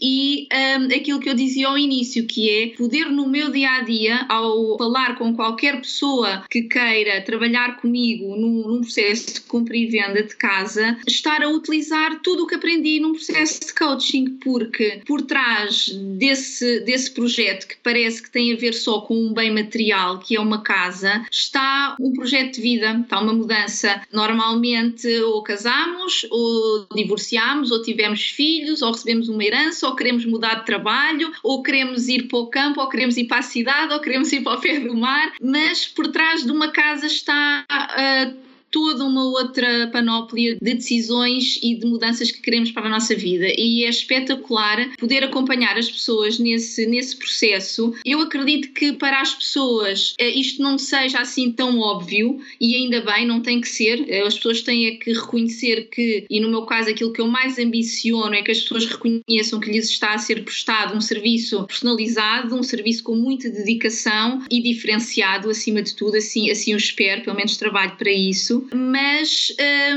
e 0.00 0.48
um, 0.52 0.86
aquilo 0.86 1.20
que 1.20 1.28
eu 1.28 1.34
dizia 1.34 1.68
ao 1.68 1.78
início, 1.78 2.26
que 2.26 2.48
é 2.50 2.66
poder 2.76 3.06
no 3.06 3.28
meu 3.28 3.50
dia 3.50 3.70
a 3.70 3.80
dia, 3.82 4.26
ao 4.28 4.76
falar 4.78 5.16
com 5.16 5.34
qualquer 5.34 5.80
pessoa 5.80 6.44
que 6.50 6.62
queira 6.62 7.22
trabalhar 7.22 7.80
comigo 7.80 8.36
num, 8.36 8.68
num 8.68 8.80
processo 8.80 9.34
de 9.34 9.40
compra 9.42 9.76
e 9.76 9.86
venda 9.86 10.22
de 10.22 10.36
casa, 10.36 10.96
estar 11.06 11.42
a 11.42 11.48
utilizar 11.48 12.20
tudo 12.22 12.44
o 12.44 12.46
que 12.46 12.54
aprendi 12.54 13.00
num 13.00 13.12
processo 13.12 13.60
de 13.60 13.74
coaching, 13.74 14.38
porque 14.42 15.00
por 15.06 15.22
trás 15.22 15.88
desse, 16.18 16.80
desse 16.80 17.10
projeto 17.10 17.66
que 17.66 17.76
parece 17.82 18.22
que 18.22 18.30
tem 18.30 18.52
a 18.52 18.56
ver 18.56 18.74
só 18.74 19.00
com 19.00 19.14
um 19.16 19.32
bem 19.32 19.52
material, 19.52 20.18
que 20.18 20.36
é 20.36 20.40
uma 20.40 20.62
casa, 20.62 21.24
está 21.30 21.96
um 22.00 22.12
projeto 22.12 22.56
de 22.56 22.60
vida, 22.60 23.00
está 23.02 23.20
uma 23.20 23.32
mudança. 23.32 24.02
Normalmente 24.12 25.06
ou 25.20 25.42
casamos, 25.42 26.26
ou 26.30 26.86
divorciamos, 26.94 27.70
ou 27.70 27.82
tivemos 27.82 28.22
filhos, 28.22 28.82
ou 28.82 28.92
recebemos 28.92 29.28
uma 29.28 29.44
herança, 29.46 29.86
ou 29.86 29.96
queremos 29.96 30.24
mudar 30.24 30.56
de 30.56 30.66
trabalho, 30.66 31.32
ou 31.42 31.62
queremos 31.62 32.08
ir 32.08 32.28
para 32.28 32.38
o 32.38 32.46
campo, 32.46 32.80
ou 32.80 32.88
queremos 32.88 33.16
ir 33.16 33.24
para 33.24 33.38
a 33.38 33.42
cidade, 33.42 33.92
ou 33.92 34.00
queremos 34.00 34.32
ir 34.32 34.42
para 34.42 34.58
o 34.58 34.60
pé 34.60 34.80
do 34.80 34.96
mar, 34.96 35.32
mas 35.40 35.86
por 35.86 36.08
trás 36.08 36.44
de 36.44 36.50
uma 36.50 36.68
casa 36.70 37.06
está 37.06 37.64
uh, 37.70 38.45
toda 38.70 39.04
uma 39.04 39.24
outra 39.24 39.88
panóplia 39.92 40.56
de 40.60 40.74
decisões 40.74 41.58
e 41.62 41.74
de 41.74 41.86
mudanças 41.86 42.30
que 42.30 42.40
queremos 42.40 42.70
para 42.70 42.86
a 42.86 42.90
nossa 42.90 43.14
vida. 43.14 43.46
E 43.56 43.84
é 43.84 43.88
espetacular 43.88 44.90
poder 44.98 45.24
acompanhar 45.24 45.76
as 45.78 45.90
pessoas 45.90 46.38
nesse, 46.38 46.86
nesse 46.86 47.16
processo. 47.16 47.94
Eu 48.04 48.20
acredito 48.20 48.72
que 48.72 48.92
para 48.92 49.20
as 49.20 49.34
pessoas 49.34 50.14
eh, 50.18 50.30
isto 50.30 50.62
não 50.62 50.78
seja 50.78 51.20
assim 51.20 51.52
tão 51.52 51.78
óbvio, 51.80 52.40
e 52.60 52.74
ainda 52.74 53.00
bem, 53.00 53.26
não 53.26 53.40
tem 53.40 53.60
que 53.60 53.68
ser. 53.68 54.04
Eh, 54.08 54.26
as 54.26 54.34
pessoas 54.34 54.62
têm 54.62 54.86
é 54.86 54.90
que 54.92 55.12
reconhecer 55.12 55.88
que, 55.90 56.26
e 56.28 56.40
no 56.40 56.50
meu 56.50 56.62
caso, 56.62 56.90
aquilo 56.90 57.12
que 57.12 57.20
eu 57.20 57.26
mais 57.26 57.58
ambiciono 57.58 58.34
é 58.34 58.42
que 58.42 58.50
as 58.50 58.60
pessoas 58.60 58.86
reconheçam 58.86 59.60
que 59.60 59.70
lhes 59.70 59.88
está 59.88 60.14
a 60.14 60.18
ser 60.18 60.44
prestado 60.44 60.96
um 60.96 61.00
serviço 61.00 61.64
personalizado, 61.64 62.54
um 62.54 62.62
serviço 62.62 63.02
com 63.02 63.14
muita 63.14 63.48
dedicação 63.48 64.42
e 64.50 64.60
diferenciado, 64.60 65.50
acima 65.50 65.82
de 65.82 65.94
tudo, 65.94 66.16
assim, 66.16 66.50
assim 66.50 66.72
eu 66.72 66.78
espero, 66.78 67.22
pelo 67.22 67.36
menos 67.36 67.56
trabalho 67.56 67.96
para 67.96 68.12
isso 68.12 68.55
mas 68.72 69.48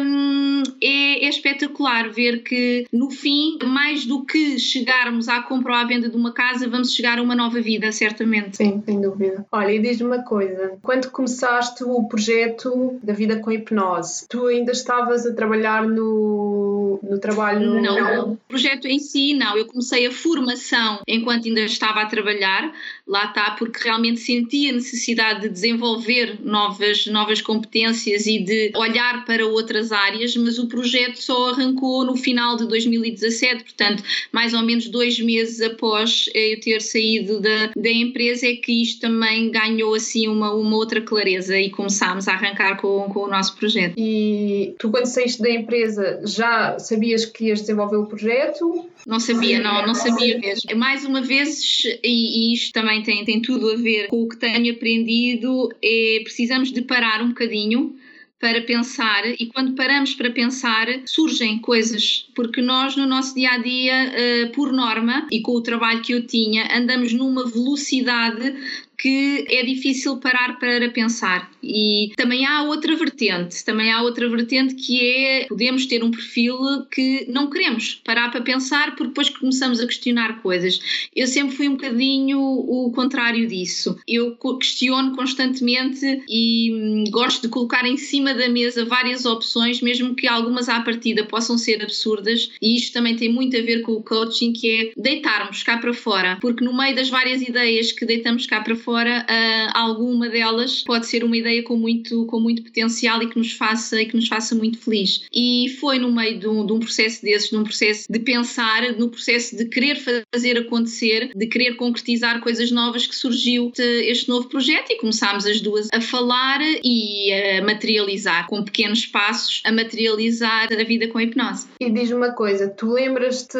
hum, 0.02 0.64
é, 0.82 1.26
é, 1.26 1.30
espetacular 1.30 2.10
ver 2.10 2.44
que 2.44 2.86
no 2.92 3.10
fim, 3.10 3.58
mais 3.64 4.06
do 4.06 4.24
que 4.24 4.60
chegarmos 4.60 5.28
à 5.28 5.42
compra 5.42 5.74
ou 5.74 5.78
à 5.78 5.84
venda 5.84 6.10
de 6.10 6.16
uma 6.16 6.32
casa, 6.32 6.68
vamos 6.68 6.94
chegar 6.94 7.20
a 7.20 7.22
uma 7.22 7.36
nova 7.36 7.62
vida, 7.62 7.92
certamente. 7.92 8.58
Sim, 8.58 8.82
sem 8.86 9.02
dúvida. 9.02 9.46
Olha, 9.52 9.72
e 9.72 9.80
diz-me 9.80 10.08
uma 10.08 10.24
coisa: 10.24 10.78
quando 10.82 11.10
começaste 11.12 11.84
o 11.84 12.08
projeto 12.08 13.00
da 13.04 13.14
vida 13.14 13.40
com 13.40 13.52
hipnose, 13.52 14.28
tu 14.28 14.48
ainda 14.48 14.72
estavas 14.72 15.26
a 15.26 15.34
trabalhar 15.34 15.88
no, 15.88 17.00
no 17.04 17.20
trabalho? 17.20 17.60
No... 17.60 17.82
Não, 17.82 18.32
o 18.34 18.38
projeto 18.48 18.86
em 18.86 19.00
si, 19.00 19.34
não. 19.34 19.58
Eu 19.58 19.66
comecei 19.66 20.06
a 20.06 20.12
formação 20.12 21.02
enquanto 21.08 21.48
ainda 21.48 21.62
estava 21.62 22.02
a 22.02 22.06
trabalhar, 22.06 22.72
lá 23.10 23.26
está, 23.26 23.52
porque 23.52 23.84
realmente 23.84 24.20
sentia 24.20 24.70
a 24.70 24.74
necessidade 24.74 25.42
de 25.42 25.50
desenvolver 25.50 26.38
novas, 26.44 27.08
novas 27.08 27.42
competências 27.42 28.28
e 28.28 28.38
de 28.38 28.72
olhar 28.76 29.26
para 29.26 29.48
outras 29.48 29.92
áreas, 29.92 30.38
mas 30.38 30.60
o 30.60 30.68
projeto 30.68 31.16
só 31.16 31.50
arrancou 31.50 32.06
no 32.06 32.16
final 32.16 32.56
de 32.56 32.68
2017, 32.68 33.64
portanto, 33.64 34.04
mais 34.32 34.54
ou 34.54 34.62
menos 34.62 34.88
dois 34.88 35.20
meses 35.20 35.60
após 35.60 36.30
eu 36.36 36.60
ter 36.60 36.82
saído 36.82 37.40
da, 37.40 37.72
da 37.76 37.90
empresa, 37.90 38.46
é 38.46 38.56
que 38.56 38.84
isto 38.84 39.02
também 39.02 39.50
ganhou 39.50 39.96
assim 39.96 40.28
uma, 40.28 40.54
uma 40.54 40.76
outra 40.76 41.02
clareza 41.02 41.60
e 41.60 41.72
começámos 41.72 42.28
a 42.28 42.34
arrancar 42.34 42.78
com, 42.78 43.10
com 43.12 43.22
o 43.22 43.28
nosso 43.28 43.58
projeto. 43.58 43.96
E 43.98 44.76
tu, 44.78 44.92
quando 44.92 45.08
saíste 45.08 45.42
da 45.42 45.50
empresa, 45.50 46.22
já 46.26 46.78
sabias 46.78 47.26
que 47.26 47.46
ias 47.46 47.62
desenvolver 47.62 47.98
o 47.98 48.06
projeto? 48.06 48.88
Não 49.08 49.20
sabia, 49.20 49.60
não, 49.60 49.88
não 49.88 49.96
sabia 49.96 50.38
mesmo. 50.38 50.78
Mais 50.78 51.04
uma 51.06 51.22
vez, 51.22 51.82
e, 52.04 52.52
e 52.52 52.54
isto 52.54 52.72
também 52.74 52.99
tem, 53.04 53.24
tem 53.26 53.42
tudo 53.42 53.72
a 53.72 53.76
ver 53.76 54.08
com 54.08 54.24
o 54.24 54.30
que 54.30 54.38
tenho 54.38 54.74
aprendido, 54.74 55.70
é 55.84 56.20
precisamos 56.24 56.72
de 56.72 56.82
parar 56.82 57.22
um 57.22 57.30
bocadinho 57.30 57.96
para 58.40 58.62
pensar 58.62 59.24
e 59.28 59.48
quando 59.48 59.76
paramos 59.76 60.16
para 60.16 60.32
pensar 60.32 60.88
surgem 61.06 61.60
coisas 61.60 62.26
porque 62.34 62.62
nós 62.62 62.96
no 62.96 63.06
nosso 63.06 63.36
dia 63.36 63.52
a 63.52 63.58
dia 63.58 64.50
por 64.54 64.72
norma 64.72 65.28
e 65.30 65.42
com 65.42 65.52
o 65.52 65.62
trabalho 65.62 66.02
que 66.02 66.14
eu 66.14 66.26
tinha 66.26 66.66
andamos 66.74 67.12
numa 67.12 67.46
velocidade 67.46 68.56
que 69.00 69.46
é 69.48 69.64
difícil 69.64 70.18
parar 70.18 70.60
para 70.60 70.90
pensar. 70.90 71.50
E 71.64 72.12
também 72.18 72.46
há 72.46 72.64
outra 72.64 72.96
vertente, 72.96 73.64
também 73.64 73.92
há 73.92 74.02
outra 74.02 74.28
vertente 74.30 74.76
que 74.76 75.02
é 75.02 75.46
podemos 75.48 75.86
ter 75.86 76.04
um 76.04 76.12
perfil 76.12 76.58
que 76.92 77.26
não 77.30 77.50
queremos 77.50 77.96
parar 78.04 78.30
para 78.30 78.42
pensar 78.42 78.96
porque 78.96 79.08
depois 79.08 79.30
começamos 79.30 79.80
a 79.80 79.86
questionar 79.86 80.42
coisas. 80.42 81.10
Eu 81.16 81.28
sempre 81.28 81.56
fui 81.56 81.70
um 81.70 81.74
bocadinho 81.74 82.40
o 82.40 82.92
contrário 82.94 83.48
disso. 83.48 83.98
Eu 84.08 84.38
questiono 84.60 85.16
constantemente 85.16 86.24
e 86.28 86.72
hum, 86.74 87.04
gosto 87.10 87.44
de 87.44 87.48
colocar 87.48 87.86
em 87.86 87.98
cima 87.98 88.34
da 88.34 88.50
mesa 88.50 88.84
várias 88.84 89.26
opções, 89.26 89.82
mesmo 89.82 90.14
que 90.14 90.28
algumas 90.28 90.68
à 90.68 90.82
partida 90.82 91.24
possam 91.24 91.58
ser 91.58 91.82
absurdas, 91.82 92.52
e 92.62 92.76
isto 92.76 92.94
também 92.94 93.16
tem 93.16 93.32
muito 93.32 93.56
a 93.56 93.62
ver 93.62 93.82
com 93.82 93.94
o 93.94 94.04
coaching, 94.04 94.52
que 94.52 94.70
é 94.70 94.92
deitarmos 95.02 95.64
cá 95.64 95.78
para 95.78 95.94
fora, 95.94 96.38
porque 96.42 96.64
no 96.64 96.76
meio 96.76 96.96
das 96.96 97.10
várias 97.10 97.42
ideias 97.42 97.92
que 97.92 98.06
deitamos 98.06 98.46
cá 98.46 98.62
para 98.62 98.76
fora, 98.76 98.89
fora, 98.90 99.24
uh, 99.30 99.72
alguma 99.78 100.28
delas 100.28 100.84
pode 100.84 101.06
ser 101.06 101.24
uma 101.24 101.38
ideia 101.38 101.62
com 101.62 101.78
muito, 101.78 102.26
com 102.26 102.40
muito 102.40 102.64
potencial 102.64 103.22
e 103.22 103.30
que 103.30 103.38
nos 103.38 103.52
faça 103.52 104.02
e 104.02 104.08
que 104.08 104.16
nos 104.16 104.28
faça 104.28 104.56
muito 104.56 104.80
feliz. 104.80 105.28
E 105.32 105.78
foi 105.80 106.00
no 106.00 106.12
meio 106.12 106.40
de 106.40 106.48
um, 106.48 106.66
de 106.66 106.74
um 106.74 106.80
processo 106.80 107.22
desses, 107.22 107.52
de 107.52 107.56
um 107.56 107.64
processo 107.64 108.12
de 108.12 108.18
pensar, 108.18 108.98
no 108.98 109.10
processo 109.10 109.56
de 109.56 109.66
querer 109.66 110.02
fazer 110.34 110.58
acontecer, 110.58 111.30
de 111.36 111.46
querer 111.46 111.76
concretizar 111.76 112.42
coisas 112.42 112.72
novas 112.72 113.06
que 113.06 113.16
surgiu 113.16 113.72
este 113.78 114.28
novo 114.28 114.50
projeto 114.50 114.90
e 114.90 114.98
começámos 114.98 115.46
as 115.46 115.62
duas 115.62 115.88
a 115.94 116.02
falar 116.02 116.60
e 116.84 117.32
a 117.32 117.64
materializar 117.64 118.48
com 118.48 118.64
pequenos 118.64 119.06
passos, 119.06 119.62
a 119.66 119.72
materializar 119.72 120.70
a 120.74 120.84
vida 120.84 121.08
com 121.10 121.20
a 121.20 121.24
hipnose. 121.24 121.68
E 121.80 121.92
diz 121.92 122.10
uma 122.10 122.32
coisa, 122.32 122.68
tu 122.68 122.92
lembras-te 122.92 123.60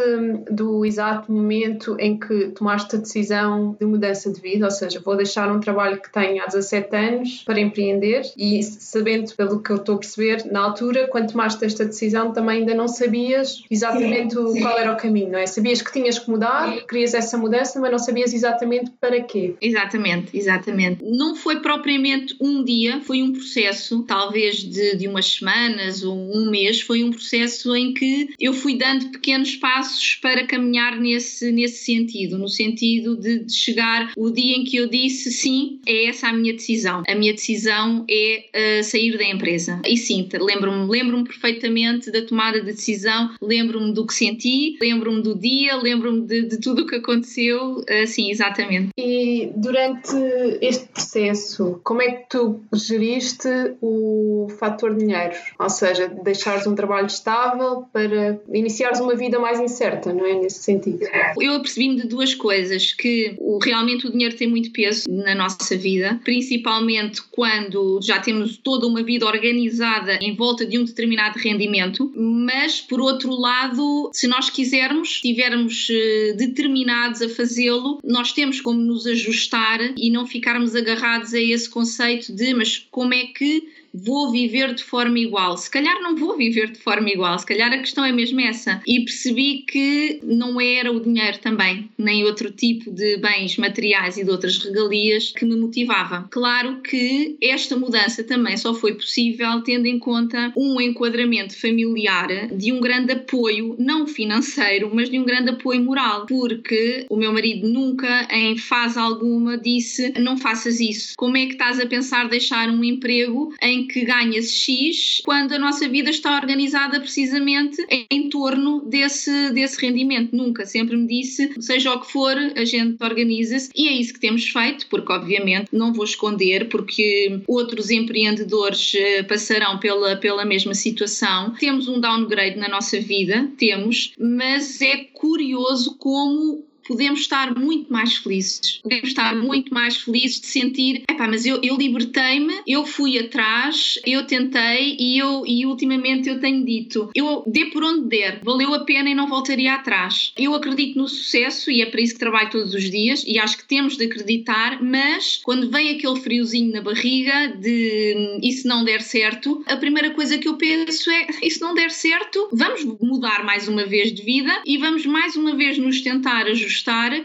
do 0.50 0.84
exato 0.84 1.32
momento 1.32 1.96
em 2.00 2.18
que 2.18 2.48
tomaste 2.50 2.96
a 2.96 3.00
decisão 3.00 3.78
de 3.80 3.86
mudança 3.86 4.32
de 4.32 4.42
vida, 4.42 4.66
ou 4.66 4.72
seja, 4.72 5.00
vou 5.00 5.19
deixar 5.20 5.52
um 5.52 5.60
trabalho 5.60 6.02
que 6.02 6.12
tenho 6.12 6.42
há 6.42 6.46
17 6.46 6.96
anos 6.96 7.44
para 7.46 7.60
empreender 7.60 8.24
e 8.38 8.64
sabendo 8.64 9.34
pelo 9.36 9.62
que 9.62 9.70
eu 9.70 9.78
estou 9.78 9.96
a 9.96 9.98
perceber, 10.00 10.46
na 10.52 10.62
altura, 10.62 11.08
quando 11.08 11.32
tomaste 11.32 11.64
esta 11.64 11.86
decisão, 11.86 12.32
também 12.32 12.60
ainda 12.60 12.74
não 12.74 12.88
sabias 12.88 13.64
exatamente 13.70 14.36
sim, 14.36 14.62
qual 14.62 14.78
era 14.78 14.94
o 14.94 14.98
caminho, 14.98 15.32
não 15.32 15.40
é? 15.40 15.46
Sabias 15.46 15.82
que 15.82 15.92
tinhas 15.92 16.18
que 16.18 16.30
mudar, 16.30 16.86
querias 16.88 17.14
essa 17.14 17.38
mudança, 17.38 17.80
mas 17.80 17.92
não 17.92 18.00
sabias 18.00 18.34
exatamente 18.34 18.92
para 19.00 19.22
quê. 19.22 19.56
Exatamente, 19.62 20.38
exatamente. 20.38 21.04
Não 21.04 21.36
foi 21.36 21.60
propriamente 21.60 22.36
um 22.40 22.64
dia, 22.64 23.02
foi 23.02 23.22
um 23.22 23.32
processo, 23.32 24.04
talvez 24.04 24.58
de, 24.58 24.96
de 24.96 25.08
umas 25.08 25.26
semanas 25.26 26.04
ou 26.04 26.16
um 26.16 26.50
mês, 26.50 26.82
foi 26.82 27.04
um 27.04 27.12
processo 27.12 27.76
em 27.76 27.94
que 27.94 28.30
eu 28.40 28.54
fui 28.54 28.78
dando 28.78 29.10
pequenos 29.12 29.56
passos 29.56 30.16
para 30.16 30.46
caminhar 30.46 31.00
nesse, 31.00 31.52
nesse 31.52 31.86
sentido, 31.86 32.38
no 32.38 32.48
sentido 32.48 33.16
de, 33.16 33.40
de 33.46 33.54
chegar 33.54 34.12
o 34.18 34.30
dia 34.30 34.56
em 34.56 34.64
que 34.64 34.78
eu 34.78 34.88
disse 34.88 35.09
disse 35.10 35.32
sim, 35.32 35.80
é 35.86 36.06
essa 36.06 36.28
a 36.28 36.34
minha 36.34 36.54
decisão. 36.54 37.04
A 37.08 37.16
minha 37.16 37.34
decisão 37.34 38.06
é 38.10 38.80
uh, 38.80 38.84
sair 38.84 39.18
da 39.18 39.26
empresa. 39.26 39.82
E 39.86 39.98
sim, 39.98 40.30
lembro-me 40.32 40.88
lembro 40.90 41.24
perfeitamente 41.24 42.12
da 42.12 42.22
tomada 42.22 42.60
de 42.60 42.68
decisão, 42.68 43.32
lembro-me 43.42 43.94
do 43.94 44.06
que 44.06 44.14
senti, 44.14 44.78
lembro-me 44.80 45.22
do 45.22 45.38
dia, 45.38 45.76
lembro-me 45.76 46.22
de, 46.22 46.44
de, 46.44 46.60
tudo 46.60 46.84
o 46.84 46.86
que 46.86 46.96
aconteceu, 46.96 47.78
uh, 47.78 48.08
sim, 48.08 48.30
exatamente. 48.30 48.90
E 48.98 49.52
durante 49.56 50.16
este 50.62 50.88
processo, 50.88 51.82
como 51.84 52.02
é 52.02 52.12
que 52.12 52.30
tu 52.30 52.62
geriste 52.74 53.50
o 53.82 54.48
fator 54.60 54.96
dinheiro? 54.96 55.34
Ou 55.58 55.70
seja, 55.70 56.08
deixares 56.24 56.68
um 56.68 56.76
trabalho 56.76 57.08
estável 57.08 57.86
para 57.92 58.40
iniciares 58.54 59.00
uma 59.00 59.16
vida 59.16 59.40
mais 59.40 59.60
incerta, 59.60 60.14
não 60.14 60.26
é? 60.26 60.36
Nesse 60.36 60.64
sentido. 60.64 61.00
Eu 61.40 61.54
apercebi-me 61.54 61.96
de 61.96 62.08
duas 62.08 62.36
coisas, 62.36 62.94
que 62.94 63.36
realmente 63.64 64.08
o 64.08 64.12
dinheiro 64.12 64.36
tem 64.36 64.48
muito 64.48 64.72
peso 64.72 64.99
na 65.08 65.36
nossa 65.36 65.78
vida, 65.78 66.20
principalmente 66.24 67.22
quando 67.32 68.00
já 68.02 68.20
temos 68.20 68.58
toda 68.58 68.88
uma 68.88 69.04
vida 69.04 69.26
organizada 69.26 70.18
em 70.22 70.36
volta 70.36 70.66
de 70.66 70.78
um 70.78 70.84
determinado 70.84 71.38
rendimento, 71.40 72.12
mas 72.16 72.82
por 72.82 73.00
outro 73.00 73.32
lado, 73.32 74.10
se 74.14 74.28
nós 74.28 74.50
quisermos, 74.50 75.10
estivermos 75.10 75.88
eh, 75.90 76.34
determinados 76.38 77.22
a 77.22 77.30
fazê-lo, 77.30 78.00
nós 78.04 78.32
temos 78.32 78.62
como 78.62 78.80
nos 78.80 79.06
ajustar 79.06 79.80
e 79.98 80.10
não 80.10 80.26
ficarmos 80.26 80.76
agarrados 80.76 81.34
a 81.34 81.40
esse 81.42 81.70
conceito 81.70 82.34
de 82.34 82.54
mas 82.54 82.88
como 82.92 83.14
é 83.14 83.26
que 83.28 83.68
vou 83.94 84.32
viver 84.32 84.74
de 84.74 84.84
forma 84.84 85.20
igual. 85.20 85.58
Se 85.58 85.70
calhar 85.70 86.02
não 86.02 86.16
vou 86.16 86.38
viver 86.38 86.72
de 86.72 86.80
forma 86.80 87.10
igual, 87.10 87.38
se 87.38 87.46
calhar 87.46 87.72
a 87.72 87.78
questão 87.78 88.04
é 88.04 88.12
mesmo 88.12 88.40
essa. 88.40 88.82
E 88.86 89.02
percebi 89.02 89.64
que 89.68 90.20
não 90.24 90.60
era 90.60 90.92
o 90.92 91.00
dinheiro 91.00 91.40
também, 91.40 91.90
nem 91.98 92.24
outro 92.24 92.52
tipo 92.52 92.92
de 92.92 93.18
bens 93.18 93.58
materiais 93.58 94.18
e 94.18 94.24
de 94.24 94.30
outras 94.30 94.58
regalias 94.58 95.32
que 95.32 95.46
me 95.46 95.56
motivava. 95.56 96.28
Claro 96.30 96.82
que 96.82 97.38
esta 97.42 97.76
mudança 97.76 98.24
também 98.24 98.58
só 98.58 98.74
foi 98.74 98.94
possível 98.94 99.62
tendo 99.62 99.86
em 99.86 100.00
conta 100.00 100.54
um 100.56 100.80
enquadramento 100.80 101.60
familiar 101.60 102.28
de 102.56 102.72
um 102.72 102.80
grande 102.80 103.14
apoio, 103.14 103.76
não 103.80 104.08
financeiro, 104.08 104.92
mas 104.94 105.10
de 105.10 105.20
um 105.20 105.26
grande 105.26 105.50
apoio 105.50 105.84
moral, 105.84 106.26
porque 106.26 107.06
o 107.10 107.18
meu 107.18 107.32
marido 107.34 107.68
nunca, 107.68 108.28
em 108.32 108.58
fase 108.58 108.98
alguma, 108.98 109.58
disse: 109.58 110.14
Não 110.20 110.38
faças 110.38 110.80
isso. 110.80 111.14
Como 111.18 111.38
é 111.38 111.46
que 111.46 111.54
estás 111.54 111.80
a 111.80 111.86
pensar 111.86 112.30
deixar 112.30 112.70
um 112.70 112.84
emprego 112.84 113.54
em 113.62 113.79
que 113.88 114.06
ganha-se 114.06 114.54
X 114.54 115.22
quando 115.24 115.54
a 115.54 115.60
nossa 115.60 115.88
vida 115.88 116.10
está 116.10 116.36
organizada 116.36 117.00
precisamente 117.00 117.86
em 118.12 118.30
torno 118.30 118.82
desse, 118.82 119.52
desse 119.52 119.80
rendimento. 119.80 120.36
Nunca, 120.36 120.66
sempre 120.66 120.96
me 120.96 121.08
disse, 121.08 121.52
seja 121.60 121.94
o 121.94 122.00
que 122.00 122.12
for, 122.12 122.36
a 122.38 122.66
gente 122.66 123.02
organiza-se 123.04 123.70
e 123.76 123.88
é 123.88 123.94
isso 123.94 124.14
que 124.14 124.20
temos 124.20 124.48
feito, 124.48 124.88
porque 124.88 125.12
obviamente 125.12 125.70
não 125.72 125.94
vou 125.94 126.06
esconder, 126.06 126.70
porque 126.70 127.42
outros 127.48 127.90
empreendedores 127.90 128.94
eh, 128.96 129.24
passarão 129.24 129.80
pela, 129.80 130.16
pela 130.16 130.46
mesma 130.46 130.74
situação. 130.74 131.54
Temos 131.60 131.88
um 131.88 132.00
downgrade 132.00 132.58
na 132.58 132.68
nossa 132.68 133.00
vida, 133.00 133.50
temos, 133.58 134.14
mas 134.20 134.82
é 134.82 134.98
curioso 135.14 135.98
como 135.98 136.69
podemos 136.90 137.20
estar 137.20 137.56
muito 137.56 137.94
mais 137.94 138.18
felizes. 138.18 138.80
Podemos 138.82 139.10
estar 139.10 139.36
muito 139.36 139.72
mais 139.72 139.98
felizes 139.98 140.42
de 140.42 140.48
sentir, 140.48 141.04
epá, 141.08 141.28
mas 141.28 141.46
eu, 141.46 141.60
eu 141.62 141.78
libertei-me, 141.78 142.62
eu 142.66 142.84
fui 142.84 143.20
atrás, 143.20 144.00
eu 144.04 144.26
tentei 144.26 144.98
e 145.00 145.20
eu 145.20 145.44
e 145.46 145.68
ultimamente 145.68 146.28
eu 146.28 146.40
tenho 146.40 146.66
dito, 146.66 147.12
eu 147.14 147.44
dê 147.46 147.66
por 147.66 147.84
onde 147.84 148.08
der, 148.08 148.42
valeu 148.44 148.74
a 148.74 148.80
pena 148.80 149.08
e 149.08 149.14
não 149.14 149.28
voltaria 149.28 149.76
atrás. 149.76 150.34
Eu 150.36 150.56
acredito 150.56 150.98
no 150.98 151.08
sucesso 151.08 151.70
e 151.70 151.84
é 151.84 151.86
para 151.86 152.02
isso 152.02 152.14
que 152.14 152.20
trabalho 152.20 152.50
todos 152.50 152.74
os 152.74 152.90
dias 152.90 153.24
e 153.28 153.38
acho 153.38 153.58
que 153.58 153.68
temos 153.68 153.96
de 153.96 154.06
acreditar, 154.06 154.82
mas 154.82 155.40
quando 155.44 155.70
vem 155.70 155.92
aquele 155.92 156.20
friozinho 156.20 156.74
na 156.74 156.82
barriga 156.82 157.50
de 157.50 158.40
se 158.52 158.68
não 158.68 158.84
der 158.84 159.02
certo, 159.02 159.64
a 159.68 159.78
primeira 159.78 160.10
coisa 160.10 160.40
que 160.40 160.48
eu 160.48 160.58
penso 160.58 161.10
é, 161.12 161.28
se 161.50 161.62
não 161.62 161.76
der 161.76 161.92
certo, 161.92 162.50
vamos 162.52 162.84
mudar 163.00 163.46
mais 163.46 163.68
uma 163.68 163.86
vez 163.86 164.12
de 164.12 164.24
vida 164.24 164.64
e 164.66 164.78
vamos 164.78 165.06
mais 165.06 165.36
uma 165.36 165.56
vez 165.56 165.78
nos 165.78 166.02
tentar 166.02 166.48
ajustar 166.48 166.79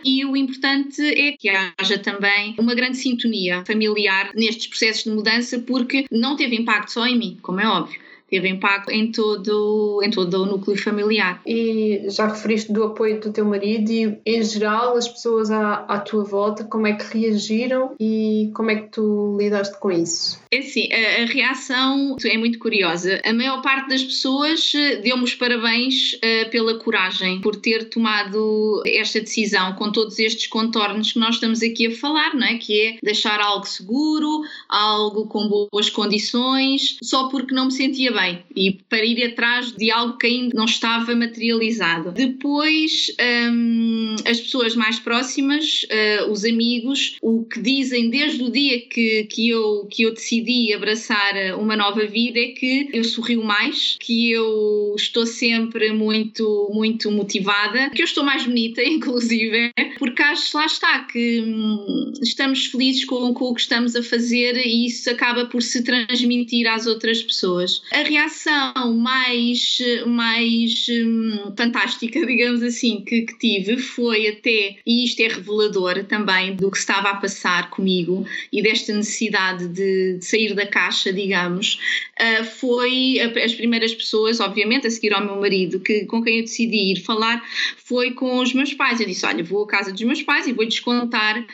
e 0.04 0.24
o 0.24 0.36
importante 0.36 1.02
é 1.02 1.32
que 1.32 1.48
haja 1.48 1.98
também 1.98 2.54
uma 2.58 2.74
grande 2.74 2.96
sintonia 2.96 3.64
familiar 3.64 4.30
nestes 4.34 4.66
processos 4.66 5.04
de 5.04 5.10
mudança, 5.10 5.58
porque 5.58 6.06
não 6.10 6.36
teve 6.36 6.56
impacto 6.56 6.92
só 6.92 7.06
em 7.06 7.18
mim, 7.18 7.38
como 7.42 7.60
é 7.60 7.66
óbvio 7.66 8.00
teve 8.30 8.48
impacto 8.48 8.90
em 8.90 9.10
todo, 9.10 10.00
em 10.02 10.10
todo 10.10 10.42
o 10.42 10.46
núcleo 10.46 10.76
familiar. 10.76 11.40
E 11.46 12.02
já 12.08 12.26
referiste 12.26 12.72
do 12.72 12.84
apoio 12.84 13.20
do 13.20 13.32
teu 13.32 13.44
marido 13.44 13.90
e, 13.90 14.18
em 14.24 14.42
geral, 14.42 14.96
as 14.96 15.08
pessoas 15.08 15.50
à, 15.50 15.84
à 15.88 15.98
tua 15.98 16.24
volta, 16.24 16.64
como 16.64 16.86
é 16.86 16.94
que 16.94 17.18
reagiram 17.18 17.94
e 18.00 18.50
como 18.54 18.70
é 18.70 18.76
que 18.76 18.88
tu 18.88 19.36
lidaste 19.38 19.78
com 19.78 19.90
isso? 19.90 20.38
É 20.50 20.58
assim, 20.58 20.88
a, 20.92 21.22
a 21.22 21.26
reação 21.26 22.16
é 22.24 22.38
muito 22.38 22.58
curiosa. 22.58 23.20
A 23.24 23.32
maior 23.32 23.60
parte 23.62 23.88
das 23.88 24.02
pessoas 24.02 24.72
eh, 24.74 24.96
deu-me 24.96 25.24
os 25.24 25.34
parabéns 25.34 26.14
uh, 26.14 26.50
pela 26.50 26.78
coragem, 26.78 27.40
por 27.40 27.56
ter 27.56 27.88
tomado 27.88 28.82
esta 28.86 29.20
decisão 29.20 29.74
com 29.74 29.90
todos 29.90 30.18
estes 30.18 30.46
contornos 30.46 31.12
que 31.12 31.18
nós 31.18 31.36
estamos 31.36 31.62
aqui 31.62 31.88
a 31.88 31.90
falar, 31.90 32.34
não 32.34 32.46
é? 32.46 32.56
Que 32.56 32.80
é 32.80 32.96
deixar 33.02 33.40
algo 33.40 33.66
seguro, 33.66 34.42
algo 34.68 35.26
com 35.26 35.48
boas 35.48 35.90
condições, 35.90 36.96
só 37.02 37.28
porque 37.28 37.54
não 37.54 37.66
me 37.66 37.72
sentia 37.72 38.12
bem 38.14 38.42
e 38.54 38.72
para 38.88 39.04
ir 39.04 39.22
atrás 39.24 39.72
de 39.72 39.90
algo 39.90 40.16
que 40.16 40.26
ainda 40.26 40.56
não 40.56 40.64
estava 40.64 41.14
materializado. 41.14 42.12
Depois, 42.12 43.14
um, 43.52 44.14
as 44.24 44.40
pessoas 44.40 44.74
mais 44.74 44.98
próximas, 44.98 45.84
uh, 45.84 46.30
os 46.30 46.44
amigos, 46.44 47.16
o 47.20 47.44
que 47.44 47.60
dizem 47.60 48.08
desde 48.08 48.42
o 48.42 48.50
dia 48.50 48.80
que, 48.80 49.24
que, 49.24 49.48
eu, 49.48 49.86
que 49.90 50.04
eu 50.04 50.14
decidi 50.14 50.72
abraçar 50.72 51.58
uma 51.58 51.76
nova 51.76 52.06
vida 52.06 52.38
é 52.38 52.48
que 52.48 52.88
eu 52.92 53.04
sorrio 53.04 53.42
mais, 53.44 53.96
que 54.00 54.30
eu 54.30 54.94
estou 54.96 55.26
sempre 55.26 55.92
muito, 55.92 56.70
muito 56.72 57.10
motivada, 57.10 57.90
que 57.90 58.02
eu 58.02 58.06
estou 58.06 58.24
mais 58.24 58.44
bonita, 58.44 58.82
inclusive, 58.84 59.72
porque 59.98 60.22
acho, 60.22 60.56
lá 60.56 60.66
está, 60.66 61.00
que 61.00 61.40
hum, 61.40 62.12
estamos 62.22 62.66
felizes 62.66 63.04
com, 63.04 63.34
com 63.34 63.46
o 63.46 63.54
que 63.54 63.60
estamos 63.60 63.96
a 63.96 64.02
fazer 64.02 64.56
e 64.56 64.86
isso 64.86 65.10
acaba 65.10 65.46
por 65.46 65.62
se 65.62 65.82
transmitir 65.82 66.66
às 66.66 66.86
outras 66.86 67.22
pessoas. 67.22 67.82
A 67.92 68.03
reação 68.04 68.94
mais, 68.96 69.78
mais 70.06 70.86
hum, 70.88 71.52
fantástica, 71.56 72.24
digamos 72.26 72.62
assim, 72.62 73.02
que, 73.04 73.22
que, 73.22 73.38
tive 73.38 73.78
foi 73.78 74.28
até, 74.28 74.76
e 74.86 75.04
isto 75.04 75.20
é 75.20 75.28
revelador 75.28 76.04
também 76.04 76.54
do 76.54 76.70
que 76.70 76.78
estava 76.78 77.10
a 77.10 77.16
passar 77.16 77.70
comigo 77.70 78.26
e 78.52 78.62
desta 78.62 78.92
necessidade 78.92 79.68
de, 79.68 80.18
de 80.18 80.24
sair 80.24 80.54
da 80.54 80.66
caixa, 80.66 81.12
digamos, 81.12 81.78
uh, 82.20 82.44
foi 82.44 83.18
as 83.42 83.54
primeiras 83.54 83.94
pessoas, 83.94 84.40
obviamente, 84.40 84.86
a 84.86 84.90
seguir 84.90 85.12
ao 85.14 85.24
meu 85.24 85.40
marido, 85.40 85.80
que, 85.80 86.04
com 86.04 86.22
quem 86.22 86.38
eu 86.38 86.44
decidi 86.44 86.92
ir 86.92 87.00
falar, 87.00 87.42
foi 87.76 88.12
com 88.12 88.38
os 88.38 88.52
meus 88.52 88.72
pais. 88.72 89.00
Eu 89.00 89.06
disse: 89.06 89.26
Olha, 89.26 89.42
vou 89.42 89.64
à 89.64 89.66
casa 89.66 89.92
dos 89.92 90.02
meus 90.02 90.22
pais 90.22 90.46
e 90.46 90.52
vou 90.52 90.64
descontar. 90.64 91.44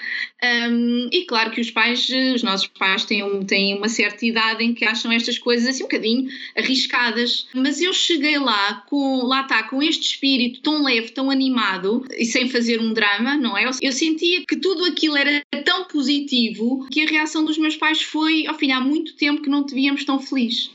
Um, 0.42 1.08
e 1.12 1.26
claro 1.26 1.50
que 1.50 1.60
os 1.60 1.70
pais, 1.70 2.08
os 2.34 2.42
nossos 2.42 2.66
pais, 2.66 3.04
têm, 3.04 3.22
um, 3.22 3.44
têm 3.44 3.76
uma 3.76 3.90
certa 3.90 4.24
idade 4.24 4.64
em 4.64 4.72
que 4.72 4.86
acham 4.86 5.12
estas 5.12 5.38
coisas 5.38 5.68
assim 5.68 5.82
um 5.82 5.86
bocadinho 5.86 6.30
arriscadas, 6.56 7.46
mas 7.54 7.80
eu 7.80 7.92
cheguei 7.92 8.38
lá 8.38 8.82
com, 8.88 9.24
lá 9.24 9.42
está, 9.42 9.62
com 9.64 9.82
este 9.82 10.12
espírito 10.12 10.62
tão 10.62 10.82
leve, 10.82 11.10
tão 11.10 11.30
animado 11.30 12.06
e 12.16 12.24
sem 12.24 12.48
fazer 12.48 12.80
um 12.80 12.94
drama, 12.94 13.36
não 13.36 13.56
é? 13.56 13.68
Eu 13.82 13.92
sentia 13.92 14.42
que 14.46 14.56
tudo 14.56 14.86
aquilo 14.86 15.16
era 15.16 15.42
tão 15.62 15.84
positivo 15.84 16.86
que 16.90 17.02
a 17.02 17.06
reação 17.06 17.44
dos 17.44 17.58
meus 17.58 17.76
pais 17.76 18.00
foi, 18.00 18.46
ao 18.46 18.54
filho, 18.54 18.74
há 18.74 18.80
muito 18.80 19.14
tempo 19.16 19.42
que 19.42 19.50
não 19.50 19.64
te 19.64 19.74
víamos 19.74 20.04
tão 20.04 20.18
feliz. 20.18 20.70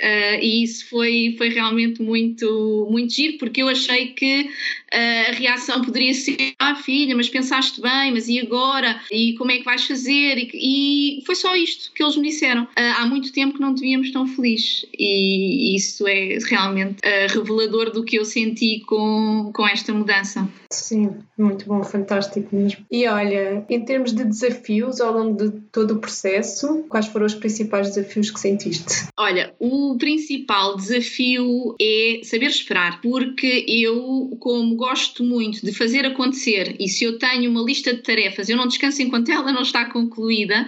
Uh, 0.00 0.40
e 0.40 0.62
isso 0.62 0.88
foi, 0.88 1.34
foi 1.36 1.50
realmente 1.50 2.00
muito, 2.00 2.88
muito 2.90 3.12
giro, 3.12 3.36
porque 3.36 3.60
eu 3.60 3.68
achei 3.68 4.08
que 4.14 4.48
a 4.92 5.32
reação 5.32 5.82
poderia 5.82 6.14
ser: 6.14 6.54
Ah, 6.58 6.74
filha, 6.74 7.16
mas 7.16 7.28
pensaste 7.28 7.80
bem, 7.80 8.12
mas 8.12 8.28
e 8.28 8.40
agora? 8.40 9.00
E 9.10 9.34
como 9.34 9.50
é 9.50 9.58
que 9.58 9.64
vais 9.64 9.84
fazer? 9.84 10.48
E, 10.52 11.20
e 11.20 11.24
foi 11.24 11.34
só 11.34 11.54
isto 11.54 11.92
que 11.92 12.02
eles 12.02 12.16
me 12.16 12.28
disseram. 12.28 12.64
Uh, 12.64 12.68
há 12.96 13.06
muito 13.06 13.32
tempo 13.32 13.54
que 13.54 13.60
não 13.60 13.74
te 13.74 13.80
víamos 13.80 14.10
tão 14.10 14.26
feliz, 14.26 14.86
e 14.98 15.76
isso 15.76 16.06
é 16.06 16.38
realmente 16.48 17.00
revelador 17.28 17.90
do 17.90 18.04
que 18.04 18.16
eu 18.16 18.24
senti 18.24 18.80
com, 18.80 19.50
com 19.54 19.66
esta 19.66 19.92
mudança. 19.92 20.48
Sim, 20.72 21.16
muito 21.36 21.66
bom, 21.66 21.82
fantástico 21.82 22.54
mesmo. 22.54 22.86
E 22.90 23.06
olha, 23.06 23.64
em 23.68 23.84
termos 23.84 24.12
de 24.12 24.24
desafios 24.24 25.00
ao 25.00 25.12
longo 25.12 25.36
de 25.36 25.60
todo 25.72 25.94
o 25.94 25.98
processo, 25.98 26.84
quais 26.88 27.06
foram 27.06 27.26
os 27.26 27.34
principais 27.34 27.88
desafios 27.88 28.30
que 28.30 28.38
sentiste? 28.38 29.08
Olha, 29.18 29.52
o 29.58 29.96
principal 29.98 30.76
desafio 30.76 31.74
é 31.80 32.20
saber 32.22 32.46
esperar, 32.46 33.00
porque 33.00 33.64
eu, 33.68 34.36
como 34.38 34.76
gosto 34.80 35.22
muito 35.22 35.60
de 35.60 35.74
fazer 35.74 36.06
acontecer 36.06 36.74
e 36.80 36.88
se 36.88 37.04
eu 37.04 37.18
tenho 37.18 37.50
uma 37.50 37.62
lista 37.62 37.92
de 37.92 38.00
tarefas, 38.00 38.48
eu 38.48 38.56
não 38.56 38.66
descanso 38.66 39.02
enquanto 39.02 39.28
ela 39.30 39.52
não 39.52 39.60
está 39.60 39.84
concluída, 39.84 40.66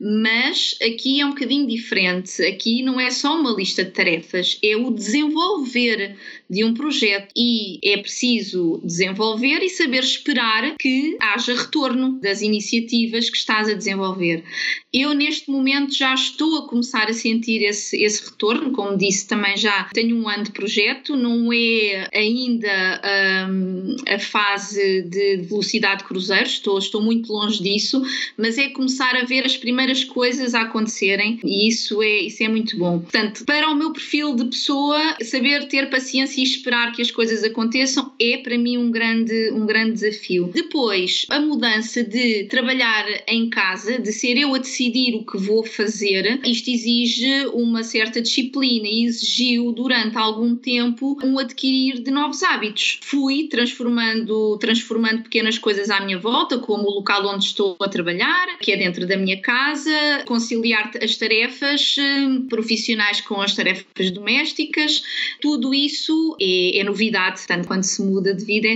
mas 0.00 0.76
aqui 0.82 1.20
é 1.20 1.26
um 1.26 1.30
bocadinho 1.30 1.64
diferente. 1.68 2.42
Aqui 2.42 2.82
não 2.82 2.98
é 2.98 3.12
só 3.12 3.38
uma 3.38 3.52
lista 3.52 3.84
de 3.84 3.92
tarefas, 3.92 4.58
é 4.60 4.76
o 4.76 4.90
desenvolver 4.90 6.16
de 6.48 6.64
um 6.64 6.74
projeto. 6.74 7.32
E 7.36 7.78
é 7.82 7.96
preciso 7.96 8.80
desenvolver 8.84 9.62
e 9.62 9.68
saber 9.68 10.00
esperar 10.00 10.76
que 10.78 11.16
haja 11.20 11.54
retorno 11.54 12.20
das 12.20 12.42
iniciativas 12.42 13.30
que 13.30 13.36
estás 13.36 13.68
a 13.68 13.74
desenvolver. 13.74 14.44
Eu, 14.92 15.12
neste 15.12 15.50
momento, 15.50 15.92
já 15.94 16.14
estou 16.14 16.58
a 16.58 16.68
começar 16.68 17.08
a 17.08 17.12
sentir 17.12 17.62
esse, 17.62 18.00
esse 18.02 18.24
retorno, 18.24 18.70
como 18.70 18.96
disse 18.96 19.26
também 19.26 19.56
já 19.56 19.84
tenho 19.92 20.16
um 20.16 20.28
ano 20.28 20.44
de 20.44 20.52
projeto, 20.52 21.16
não 21.16 21.52
é 21.52 22.08
ainda 22.14 23.00
a, 23.02 24.14
a 24.14 24.18
fase 24.18 25.02
de 25.02 25.38
velocidade 25.38 26.02
de 26.02 26.04
cruzeiro, 26.04 26.46
estou, 26.46 26.78
estou 26.78 27.02
muito 27.02 27.32
longe 27.32 27.62
disso, 27.62 28.02
mas 28.36 28.56
é 28.58 28.68
começar 28.68 29.16
a 29.16 29.24
ver 29.24 29.44
as 29.44 29.56
primeiras 29.56 30.04
coisas 30.04 30.54
a 30.54 30.62
acontecerem. 30.62 31.40
E 31.44 31.68
isso 31.68 32.02
é, 32.02 32.20
isso 32.20 32.42
é 32.42 32.48
muito 32.48 32.76
bom. 32.78 33.00
Portanto, 33.00 33.44
para 33.44 33.70
o 33.70 33.74
meu 33.74 33.92
perfil 33.92 34.34
de 34.34 34.44
pessoa, 34.44 35.16
saber 35.22 35.66
ter 35.68 35.90
paciência 35.90 36.33
e 36.36 36.42
esperar 36.42 36.92
que 36.92 37.02
as 37.02 37.10
coisas 37.10 37.42
aconteçam 37.44 38.12
é 38.20 38.38
para 38.38 38.56
mim 38.58 38.76
um 38.78 38.90
grande, 38.90 39.50
um 39.52 39.66
grande 39.66 39.92
desafio. 39.92 40.50
Depois, 40.52 41.26
a 41.28 41.40
mudança 41.40 42.02
de 42.02 42.44
trabalhar 42.44 43.06
em 43.26 43.48
casa, 43.48 43.98
de 43.98 44.12
ser 44.12 44.36
eu 44.36 44.54
a 44.54 44.58
decidir 44.58 45.14
o 45.14 45.24
que 45.24 45.38
vou 45.38 45.64
fazer, 45.64 46.40
isto 46.44 46.70
exige 46.70 47.46
uma 47.52 47.82
certa 47.82 48.20
disciplina 48.20 48.86
e 48.86 49.04
exigiu 49.04 49.72
durante 49.72 50.16
algum 50.16 50.56
tempo 50.56 51.18
um 51.22 51.38
adquirir 51.38 52.00
de 52.00 52.10
novos 52.10 52.42
hábitos. 52.42 53.00
Fui 53.02 53.48
transformando, 53.48 54.56
transformando 54.58 55.22
pequenas 55.22 55.58
coisas 55.58 55.90
à 55.90 56.00
minha 56.00 56.18
volta, 56.18 56.58
como 56.58 56.84
o 56.84 56.94
local 56.94 57.26
onde 57.26 57.44
estou 57.44 57.76
a 57.80 57.88
trabalhar, 57.88 58.58
que 58.58 58.72
é 58.72 58.76
dentro 58.76 59.06
da 59.06 59.16
minha 59.16 59.40
casa, 59.40 59.90
conciliar 60.26 60.90
as 61.02 61.16
tarefas 61.16 61.96
hum, 61.98 62.46
profissionais 62.48 63.20
com 63.20 63.40
as 63.40 63.54
tarefas 63.54 64.10
domésticas, 64.10 65.02
tudo 65.40 65.74
isso 65.74 66.23
é, 66.40 66.78
é 66.78 66.84
novidade, 66.84 67.42
tanto 67.46 67.66
quando 67.66 67.82
se 67.82 68.02
muda 68.02 68.34
de 68.34 68.44
vida, 68.44 68.68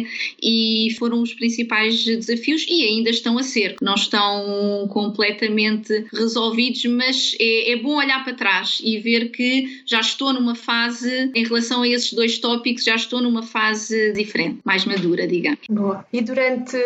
e 0.42 0.88
foram 0.98 1.22
os 1.22 1.34
principais 1.34 2.04
desafios 2.04 2.66
e 2.68 2.84
ainda 2.84 3.10
estão 3.10 3.38
a 3.38 3.42
ser. 3.42 3.76
Não 3.80 3.94
estão 3.94 4.88
completamente 4.90 6.06
resolvidos, 6.12 6.84
mas 6.86 7.36
é, 7.40 7.72
é 7.72 7.76
bom 7.76 7.96
olhar 7.96 8.24
para 8.24 8.34
trás 8.34 8.80
e 8.82 8.98
ver 8.98 9.30
que 9.30 9.82
já 9.86 10.00
estou 10.00 10.32
numa 10.32 10.54
fase, 10.54 11.30
em 11.34 11.44
relação 11.44 11.82
a 11.82 11.88
esses 11.88 12.12
dois 12.12 12.38
tópicos, 12.38 12.84
já 12.84 12.94
estou 12.94 13.20
numa 13.20 13.42
fase 13.42 14.12
diferente, 14.12 14.60
mais 14.64 14.84
madura, 14.84 15.26
digamos. 15.26 15.60
Boa. 15.68 16.04
E 16.12 16.20
durante 16.20 16.76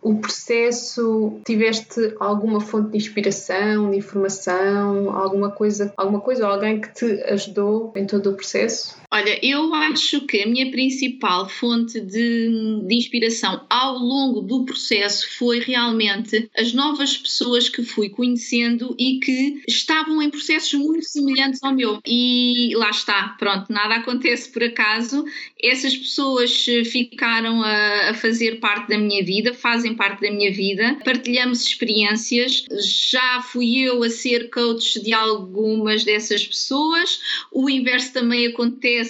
o 0.00 0.16
processo 0.16 1.40
tiveste 1.44 2.14
alguma 2.20 2.60
fonte 2.60 2.92
de 2.92 2.96
inspiração, 2.96 3.90
de 3.90 3.98
informação, 3.98 5.10
alguma 5.14 5.50
coisa, 5.50 5.92
alguma 5.96 6.20
coisa 6.20 6.46
alguém 6.46 6.80
que 6.80 6.92
te 6.94 7.22
ajudou 7.24 7.92
em 7.96 8.06
todo 8.06 8.30
o 8.30 8.34
processo? 8.34 9.01
Olha, 9.14 9.38
eu 9.44 9.74
acho 9.74 10.22
que 10.22 10.40
a 10.40 10.46
minha 10.46 10.70
principal 10.70 11.46
fonte 11.46 12.00
de, 12.00 12.80
de, 12.86 12.94
inspiração 12.94 13.66
ao 13.68 13.98
longo 13.98 14.40
do 14.40 14.64
processo 14.64 15.28
foi 15.36 15.60
realmente 15.60 16.48
as 16.56 16.72
novas 16.72 17.18
pessoas 17.18 17.68
que 17.68 17.82
fui 17.82 18.08
conhecendo 18.08 18.96
e 18.98 19.20
que 19.20 19.62
estavam 19.68 20.22
em 20.22 20.30
processos 20.30 20.72
muito 20.72 21.04
semelhantes 21.04 21.62
ao 21.62 21.74
meu. 21.74 22.00
E 22.06 22.72
lá 22.74 22.88
está, 22.88 23.36
pronto, 23.38 23.70
nada 23.70 23.96
acontece 23.96 24.50
por 24.50 24.64
acaso. 24.64 25.26
Essas 25.62 25.94
pessoas 25.94 26.64
ficaram 26.90 27.62
a, 27.62 28.10
a 28.10 28.14
fazer 28.14 28.60
parte 28.60 28.88
da 28.88 28.96
minha 28.96 29.22
vida, 29.22 29.52
fazem 29.52 29.94
parte 29.94 30.22
da 30.22 30.30
minha 30.30 30.50
vida, 30.50 30.96
partilhamos 31.04 31.60
experiências. 31.60 32.64
Já 33.04 33.42
fui 33.42 33.80
eu 33.80 34.02
a 34.02 34.08
ser 34.08 34.48
coach 34.48 35.02
de 35.02 35.12
algumas 35.12 36.02
dessas 36.02 36.46
pessoas. 36.46 37.20
O 37.52 37.68
inverso 37.68 38.10
também 38.14 38.46
acontece 38.46 39.01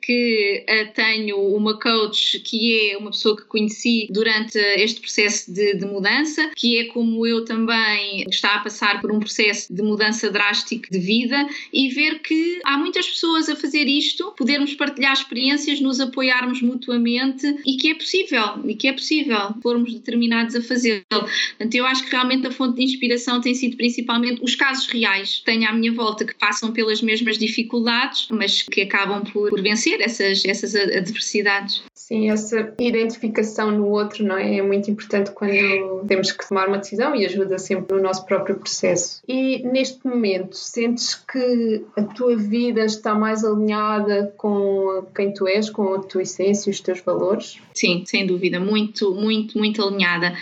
que 0.00 0.64
tenho 0.94 1.38
uma 1.38 1.78
coach 1.78 2.40
que 2.40 2.90
é 2.90 2.96
uma 2.96 3.10
pessoa 3.10 3.36
que 3.36 3.44
conheci 3.44 4.08
durante 4.10 4.58
este 4.58 5.00
processo 5.00 5.52
de, 5.52 5.74
de, 5.74 5.84
mudança, 5.84 6.50
que 6.56 6.78
é 6.78 6.84
como 6.84 7.26
eu 7.26 7.44
também 7.44 8.24
está 8.28 8.56
a 8.56 8.60
passar 8.60 9.00
por 9.00 9.12
um 9.12 9.18
processo 9.18 9.72
de 9.72 9.82
mudança 9.82 10.30
drástico 10.30 10.90
de 10.90 10.98
vida 10.98 11.46
e 11.72 11.88
ver 11.88 12.20
que 12.20 12.60
há 12.64 12.76
muitas 12.78 13.08
pessoas 13.08 13.48
a 13.48 13.56
fazer 13.56 13.86
isto, 13.86 14.32
podermos 14.36 14.74
partilhar 14.74 15.12
experiências, 15.12 15.80
nos 15.80 16.00
apoiarmos 16.00 16.62
mutuamente 16.62 17.46
e 17.66 17.76
que 17.76 17.90
é 17.90 17.94
possível, 17.94 18.60
e 18.64 18.74
que 18.74 18.88
é 18.88 18.92
possível 18.92 19.54
formos 19.62 19.92
determinados 19.92 20.54
a 20.54 20.62
fazê-lo. 20.62 21.02
Portanto, 21.08 21.74
eu 21.74 21.86
acho 21.86 22.04
que 22.04 22.10
realmente 22.10 22.46
a 22.46 22.50
fonte 22.50 22.76
de 22.76 22.84
inspiração 22.84 23.40
tem 23.40 23.54
sido 23.54 23.76
principalmente 23.76 24.42
os 24.42 24.54
casos 24.54 24.86
reais 24.86 25.38
que 25.38 25.44
tenho 25.44 25.68
à 25.68 25.72
minha 25.72 25.92
volta 25.92 26.24
que 26.24 26.34
passam 26.34 26.72
pelas 26.72 27.00
mesmas 27.02 27.38
dificuldades, 27.38 28.26
mas 28.30 28.62
que 28.62 28.82
acabam 28.82 29.21
por, 29.30 29.50
por 29.50 29.62
vencer 29.62 30.00
essas, 30.00 30.44
essas 30.44 30.74
adversidades. 30.74 31.82
Sim, 31.94 32.30
essa 32.30 32.74
identificação 32.78 33.70
no 33.70 33.88
outro 33.88 34.24
não 34.24 34.36
é? 34.36 34.56
é 34.56 34.62
muito 34.62 34.90
importante 34.90 35.30
quando 35.30 36.04
temos 36.06 36.32
que 36.32 36.48
tomar 36.48 36.68
uma 36.68 36.78
decisão 36.78 37.14
e 37.14 37.24
ajuda 37.24 37.58
sempre 37.58 37.96
no 37.96 38.02
nosso 38.02 38.26
próprio 38.26 38.56
processo. 38.56 39.22
E 39.26 39.62
neste 39.62 40.06
momento, 40.06 40.56
sentes 40.56 41.14
que 41.14 41.84
a 41.96 42.02
tua 42.02 42.36
vida 42.36 42.84
está 42.84 43.14
mais 43.14 43.44
alinhada 43.44 44.32
com 44.36 45.06
quem 45.14 45.32
tu 45.32 45.46
és, 45.46 45.70
com 45.70 45.94
a 45.94 46.00
tua 46.00 46.22
essência 46.22 46.68
e 46.68 46.72
os 46.72 46.80
teus 46.80 47.00
valores? 47.00 47.60
Sim, 47.74 48.04
sem 48.06 48.26
dúvida, 48.26 48.60
muito, 48.60 49.14
muito, 49.14 49.56
muito 49.58 49.82
alinhada. 49.82 50.36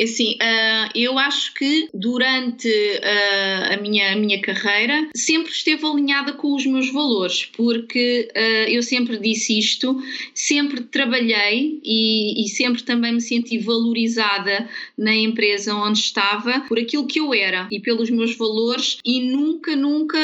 Assim, 0.00 0.34
uh, 0.34 0.90
eu 0.94 1.18
acho 1.18 1.52
que 1.54 1.88
durante 1.92 2.68
uh, 2.68 3.74
a, 3.74 3.76
minha, 3.78 4.12
a 4.12 4.16
minha 4.16 4.40
carreira 4.40 5.08
sempre 5.14 5.50
esteve 5.50 5.84
alinhada 5.84 6.32
com 6.32 6.54
os 6.54 6.64
meus 6.64 6.92
valores, 6.92 7.46
porque 7.56 8.28
uh, 8.34 8.70
eu 8.70 8.82
sempre 8.82 9.18
disse 9.18 9.58
isto, 9.58 10.00
sempre 10.32 10.82
trabalhei 10.82 11.80
e, 11.84 12.44
e, 12.44 12.48
sempre 12.48 12.82
também 12.82 13.14
me 13.14 13.20
senti 13.20 13.58
valorizada 13.58 14.68
na 14.96 15.14
empresa 15.14 15.74
onde 15.74 15.98
estava 15.98 16.60
por 16.60 16.78
aquilo 16.78 17.06
que 17.06 17.20
eu 17.20 17.34
era 17.34 17.66
e 17.70 17.80
pelos 17.80 18.10
meus 18.10 18.36
valores 18.36 18.98
e 19.04 19.20
nunca, 19.20 19.74
nunca, 19.74 20.18